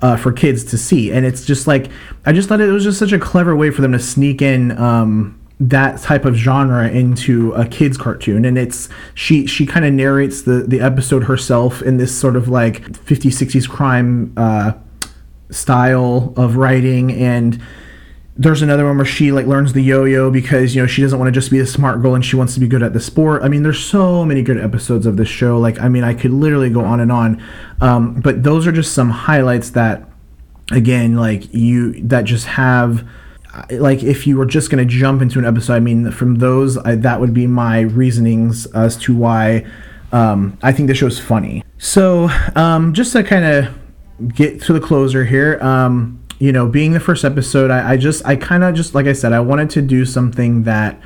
Uh, 0.00 0.16
for 0.16 0.30
kids 0.30 0.62
to 0.62 0.78
see, 0.78 1.10
and 1.10 1.26
it's 1.26 1.44
just 1.44 1.66
like 1.66 1.90
I 2.24 2.30
just 2.30 2.48
thought 2.48 2.60
it 2.60 2.70
was 2.70 2.84
just 2.84 3.00
such 3.00 3.10
a 3.10 3.18
clever 3.18 3.56
way 3.56 3.72
for 3.72 3.82
them 3.82 3.90
to 3.90 3.98
sneak 3.98 4.40
in 4.40 4.70
um, 4.78 5.37
that 5.60 6.00
type 6.00 6.24
of 6.24 6.36
genre 6.36 6.88
into 6.88 7.52
a 7.52 7.66
kids 7.66 7.96
cartoon. 7.96 8.44
And 8.44 8.56
it's 8.56 8.88
she 9.14 9.46
she 9.46 9.66
kind 9.66 9.84
of 9.84 9.92
narrates 9.92 10.42
the 10.42 10.64
the 10.66 10.80
episode 10.80 11.24
herself 11.24 11.82
in 11.82 11.96
this 11.96 12.16
sort 12.16 12.36
of 12.36 12.48
like 12.48 12.82
50s 12.92 13.32
60s 13.32 13.68
crime 13.68 14.32
uh, 14.36 14.72
style 15.50 16.32
of 16.36 16.56
writing. 16.56 17.12
And 17.12 17.60
there's 18.36 18.62
another 18.62 18.86
one 18.86 18.96
where 18.96 19.04
she 19.04 19.32
like 19.32 19.46
learns 19.46 19.72
the 19.72 19.82
yo-yo 19.82 20.30
because 20.30 20.76
you 20.76 20.80
know 20.80 20.86
she 20.86 21.02
doesn't 21.02 21.18
want 21.18 21.26
to 21.26 21.32
just 21.32 21.50
be 21.50 21.58
a 21.58 21.66
smart 21.66 22.00
girl 22.02 22.14
and 22.14 22.24
she 22.24 22.36
wants 22.36 22.54
to 22.54 22.60
be 22.60 22.68
good 22.68 22.84
at 22.84 22.92
the 22.92 23.00
sport. 23.00 23.42
I 23.42 23.48
mean 23.48 23.64
there's 23.64 23.84
so 23.84 24.24
many 24.24 24.42
good 24.42 24.58
episodes 24.58 25.06
of 25.06 25.16
this 25.16 25.28
show. 25.28 25.58
Like 25.58 25.80
i 25.80 25.88
mean 25.88 26.04
i 26.04 26.14
could 26.14 26.30
literally 26.30 26.70
go 26.70 26.84
on 26.84 27.00
and 27.00 27.10
on. 27.10 27.42
Um, 27.80 28.20
but 28.20 28.44
those 28.44 28.64
are 28.68 28.72
just 28.72 28.94
some 28.94 29.10
highlights 29.10 29.70
that 29.70 30.08
again 30.70 31.16
like 31.16 31.52
you 31.52 32.00
that 32.02 32.22
just 32.22 32.46
have 32.46 33.04
like 33.70 34.02
if 34.02 34.26
you 34.26 34.36
were 34.36 34.46
just 34.46 34.70
going 34.70 34.86
to 34.86 34.94
jump 34.94 35.22
into 35.22 35.38
an 35.38 35.44
episode 35.44 35.74
i 35.74 35.80
mean 35.80 36.10
from 36.10 36.36
those 36.36 36.76
I, 36.78 36.94
that 36.96 37.20
would 37.20 37.34
be 37.34 37.46
my 37.46 37.80
reasonings 37.80 38.66
as 38.66 38.96
to 38.98 39.16
why 39.16 39.66
um, 40.12 40.58
i 40.62 40.72
think 40.72 40.88
the 40.88 40.94
show's 40.94 41.18
funny. 41.18 41.64
So 41.78 42.28
um, 42.56 42.92
just 42.92 43.12
to 43.12 43.22
kind 43.22 43.44
of 43.44 44.34
get 44.34 44.60
to 44.62 44.72
the 44.72 44.80
closer 44.80 45.24
here 45.24 45.58
um, 45.62 46.20
you 46.38 46.52
know 46.52 46.66
being 46.66 46.92
the 46.92 47.00
first 47.00 47.24
episode 47.24 47.70
i, 47.70 47.92
I 47.92 47.96
just 47.96 48.24
i 48.26 48.36
kind 48.36 48.64
of 48.64 48.74
just 48.74 48.94
like 48.94 49.06
i 49.06 49.12
said 49.12 49.32
i 49.32 49.40
wanted 49.40 49.70
to 49.70 49.82
do 49.82 50.04
something 50.04 50.64
that 50.64 51.00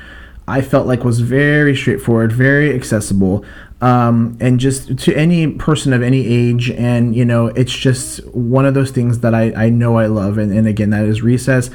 i 0.47 0.61
felt 0.61 0.87
like 0.87 1.03
was 1.03 1.19
very 1.19 1.75
straightforward 1.75 2.31
very 2.31 2.73
accessible 2.73 3.43
um, 3.81 4.37
and 4.39 4.59
just 4.59 4.97
to 4.99 5.13
any 5.13 5.47
person 5.51 5.91
of 5.91 6.01
any 6.01 6.25
age 6.25 6.71
and 6.71 7.15
you 7.15 7.25
know 7.25 7.47
it's 7.47 7.75
just 7.75 8.25
one 8.27 8.65
of 8.65 8.73
those 8.73 8.91
things 8.91 9.19
that 9.19 9.33
i, 9.33 9.51
I 9.53 9.69
know 9.69 9.97
i 9.97 10.05
love 10.05 10.37
and, 10.37 10.51
and 10.51 10.67
again 10.67 10.91
that 10.91 11.05
is 11.05 11.21
recess 11.21 11.69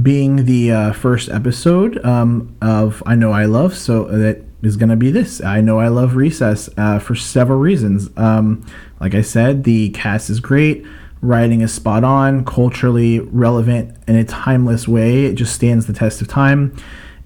being 0.00 0.46
the 0.46 0.72
uh, 0.72 0.92
first 0.92 1.28
episode 1.28 2.02
um, 2.04 2.56
of 2.62 3.02
I 3.04 3.14
Know 3.14 3.32
I 3.32 3.44
Love, 3.44 3.76
so 3.76 4.04
that 4.04 4.42
is 4.62 4.76
going 4.76 4.88
to 4.88 4.96
be 4.96 5.10
this. 5.10 5.42
I 5.42 5.60
Know 5.60 5.80
I 5.80 5.88
Love 5.88 6.16
Recess 6.16 6.70
uh, 6.76 6.98
for 6.98 7.14
several 7.14 7.58
reasons. 7.58 8.08
Um, 8.16 8.64
like 9.00 9.14
I 9.14 9.22
said, 9.22 9.64
the 9.64 9.90
cast 9.90 10.30
is 10.30 10.40
great. 10.40 10.86
Writing 11.20 11.60
is 11.60 11.72
spot 11.72 12.04
on, 12.04 12.44
culturally 12.44 13.20
relevant 13.20 13.96
in 14.08 14.16
a 14.16 14.24
timeless 14.24 14.88
way. 14.88 15.26
It 15.26 15.34
just 15.34 15.54
stands 15.54 15.86
the 15.86 15.92
test 15.92 16.22
of 16.22 16.28
time. 16.28 16.74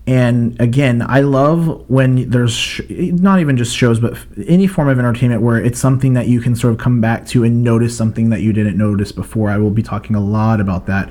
And 0.08 0.60
again, 0.60 1.02
I 1.02 1.20
love 1.20 1.88
when 1.90 2.30
there's 2.30 2.54
sh- 2.54 2.82
not 2.88 3.40
even 3.40 3.56
just 3.56 3.76
shows, 3.76 3.98
but 3.98 4.16
any 4.46 4.66
form 4.68 4.88
of 4.88 4.98
entertainment 4.98 5.42
where 5.42 5.58
it's 5.58 5.80
something 5.80 6.12
that 6.12 6.28
you 6.28 6.40
can 6.40 6.54
sort 6.54 6.72
of 6.72 6.78
come 6.78 7.00
back 7.00 7.26
to 7.28 7.42
and 7.42 7.64
notice 7.64 7.96
something 7.96 8.30
that 8.30 8.40
you 8.40 8.52
didn't 8.52 8.78
notice 8.78 9.10
before. 9.10 9.50
I 9.50 9.58
will 9.58 9.70
be 9.70 9.82
talking 9.82 10.14
a 10.14 10.20
lot 10.20 10.60
about 10.60 10.86
that. 10.86 11.10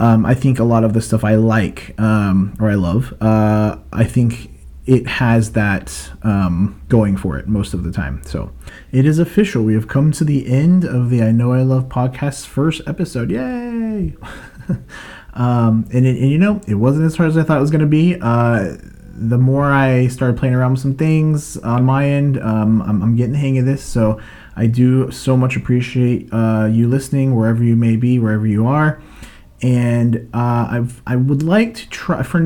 Um, 0.00 0.24
I 0.24 0.32
think 0.32 0.58
a 0.58 0.64
lot 0.64 0.82
of 0.82 0.94
the 0.94 1.02
stuff 1.02 1.24
I 1.24 1.34
like 1.34 1.94
um, 2.00 2.56
or 2.58 2.70
I 2.70 2.74
love, 2.74 3.12
uh, 3.20 3.76
I 3.92 4.04
think 4.04 4.50
it 4.86 5.06
has 5.06 5.52
that 5.52 6.10
um, 6.22 6.80
going 6.88 7.18
for 7.18 7.38
it 7.38 7.46
most 7.46 7.74
of 7.74 7.84
the 7.84 7.92
time. 7.92 8.22
So 8.24 8.50
it 8.92 9.04
is 9.04 9.18
official. 9.18 9.62
We 9.62 9.74
have 9.74 9.88
come 9.88 10.10
to 10.12 10.24
the 10.24 10.48
end 10.48 10.86
of 10.86 11.10
the 11.10 11.22
I 11.22 11.32
Know 11.32 11.52
I 11.52 11.60
Love 11.60 11.90
podcast's 11.90 12.46
first 12.46 12.80
episode. 12.86 13.30
Yay! 13.30 14.16
um, 15.34 15.86
and, 15.92 16.06
it, 16.06 16.16
and, 16.18 16.30
you 16.30 16.38
know, 16.38 16.62
it 16.66 16.76
wasn't 16.76 17.04
as 17.04 17.16
hard 17.16 17.28
as 17.28 17.36
I 17.36 17.42
thought 17.42 17.58
it 17.58 17.60
was 17.60 17.70
going 17.70 17.82
to 17.82 17.86
be. 17.86 18.16
Uh, 18.18 18.78
the 19.12 19.36
more 19.36 19.70
I 19.70 20.08
started 20.08 20.38
playing 20.38 20.54
around 20.54 20.72
with 20.72 20.80
some 20.80 20.94
things 20.94 21.58
on 21.58 21.84
my 21.84 22.08
end, 22.08 22.40
um, 22.40 22.80
I'm, 22.80 23.02
I'm, 23.02 23.16
getting 23.16 23.32
the 23.32 23.38
hang 23.38 23.58
of 23.58 23.66
this. 23.66 23.84
So 23.84 24.18
I 24.56 24.66
do 24.66 25.10
so 25.10 25.36
much 25.36 25.56
appreciate 25.56 26.30
uh, 26.32 26.70
you 26.72 26.88
listening 26.88 27.36
wherever 27.36 27.62
you 27.62 27.76
may 27.76 27.96
be, 27.96 28.18
wherever 28.18 28.46
you 28.46 28.66
are 28.66 29.02
and 29.62 30.28
uh, 30.32 30.68
I've, 30.70 31.02
I 31.06 31.16
would 31.16 31.42
like 31.42 31.74
to 31.74 31.88
try 31.90 32.22
for 32.22 32.40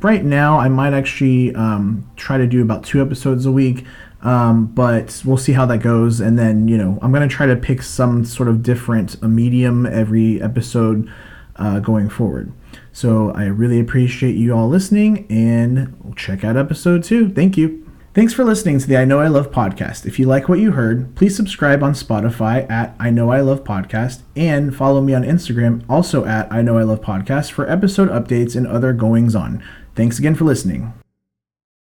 right 0.00 0.24
now. 0.24 0.58
I 0.58 0.68
might 0.68 0.92
actually 0.92 1.54
um, 1.54 2.10
try 2.16 2.38
to 2.38 2.46
do 2.46 2.62
about 2.62 2.84
two 2.84 3.00
episodes 3.00 3.46
a 3.46 3.52
week, 3.52 3.84
um, 4.22 4.66
but 4.66 5.22
we'll 5.24 5.36
see 5.36 5.52
how 5.52 5.66
that 5.66 5.78
goes. 5.78 6.20
And 6.20 6.38
then 6.38 6.68
you 6.68 6.76
know 6.76 6.98
I'm 7.02 7.12
gonna 7.12 7.28
try 7.28 7.46
to 7.46 7.56
pick 7.56 7.82
some 7.82 8.24
sort 8.24 8.48
of 8.48 8.62
different 8.62 9.22
medium 9.22 9.86
every 9.86 10.42
episode 10.42 11.10
uh, 11.56 11.78
going 11.80 12.08
forward. 12.08 12.52
So 12.92 13.30
I 13.32 13.44
really 13.44 13.78
appreciate 13.78 14.36
you 14.36 14.54
all 14.54 14.68
listening, 14.68 15.26
and 15.30 16.14
check 16.16 16.44
out 16.44 16.56
episode 16.56 17.04
two. 17.04 17.30
Thank 17.30 17.56
you. 17.56 17.85
Thanks 18.16 18.32
for 18.32 18.44
listening 18.44 18.78
to 18.78 18.86
the 18.86 18.96
I 18.96 19.04
Know 19.04 19.20
I 19.20 19.28
Love 19.28 19.50
podcast. 19.50 20.06
If 20.06 20.18
you 20.18 20.24
like 20.24 20.48
what 20.48 20.58
you 20.58 20.72
heard, 20.72 21.14
please 21.16 21.36
subscribe 21.36 21.82
on 21.82 21.92
Spotify 21.92 22.66
at 22.70 22.96
I 22.98 23.10
Know 23.10 23.30
I 23.30 23.42
Love 23.42 23.62
Podcast 23.62 24.22
and 24.34 24.74
follow 24.74 25.02
me 25.02 25.12
on 25.12 25.22
Instagram, 25.22 25.84
also 25.86 26.24
at 26.24 26.50
I 26.50 26.62
Know 26.62 26.78
I 26.78 26.82
Love 26.84 27.02
Podcast, 27.02 27.50
for 27.50 27.68
episode 27.70 28.08
updates 28.08 28.56
and 28.56 28.66
other 28.66 28.94
goings 28.94 29.34
on. 29.34 29.62
Thanks 29.94 30.18
again 30.18 30.34
for 30.34 30.44
listening. 30.44 30.94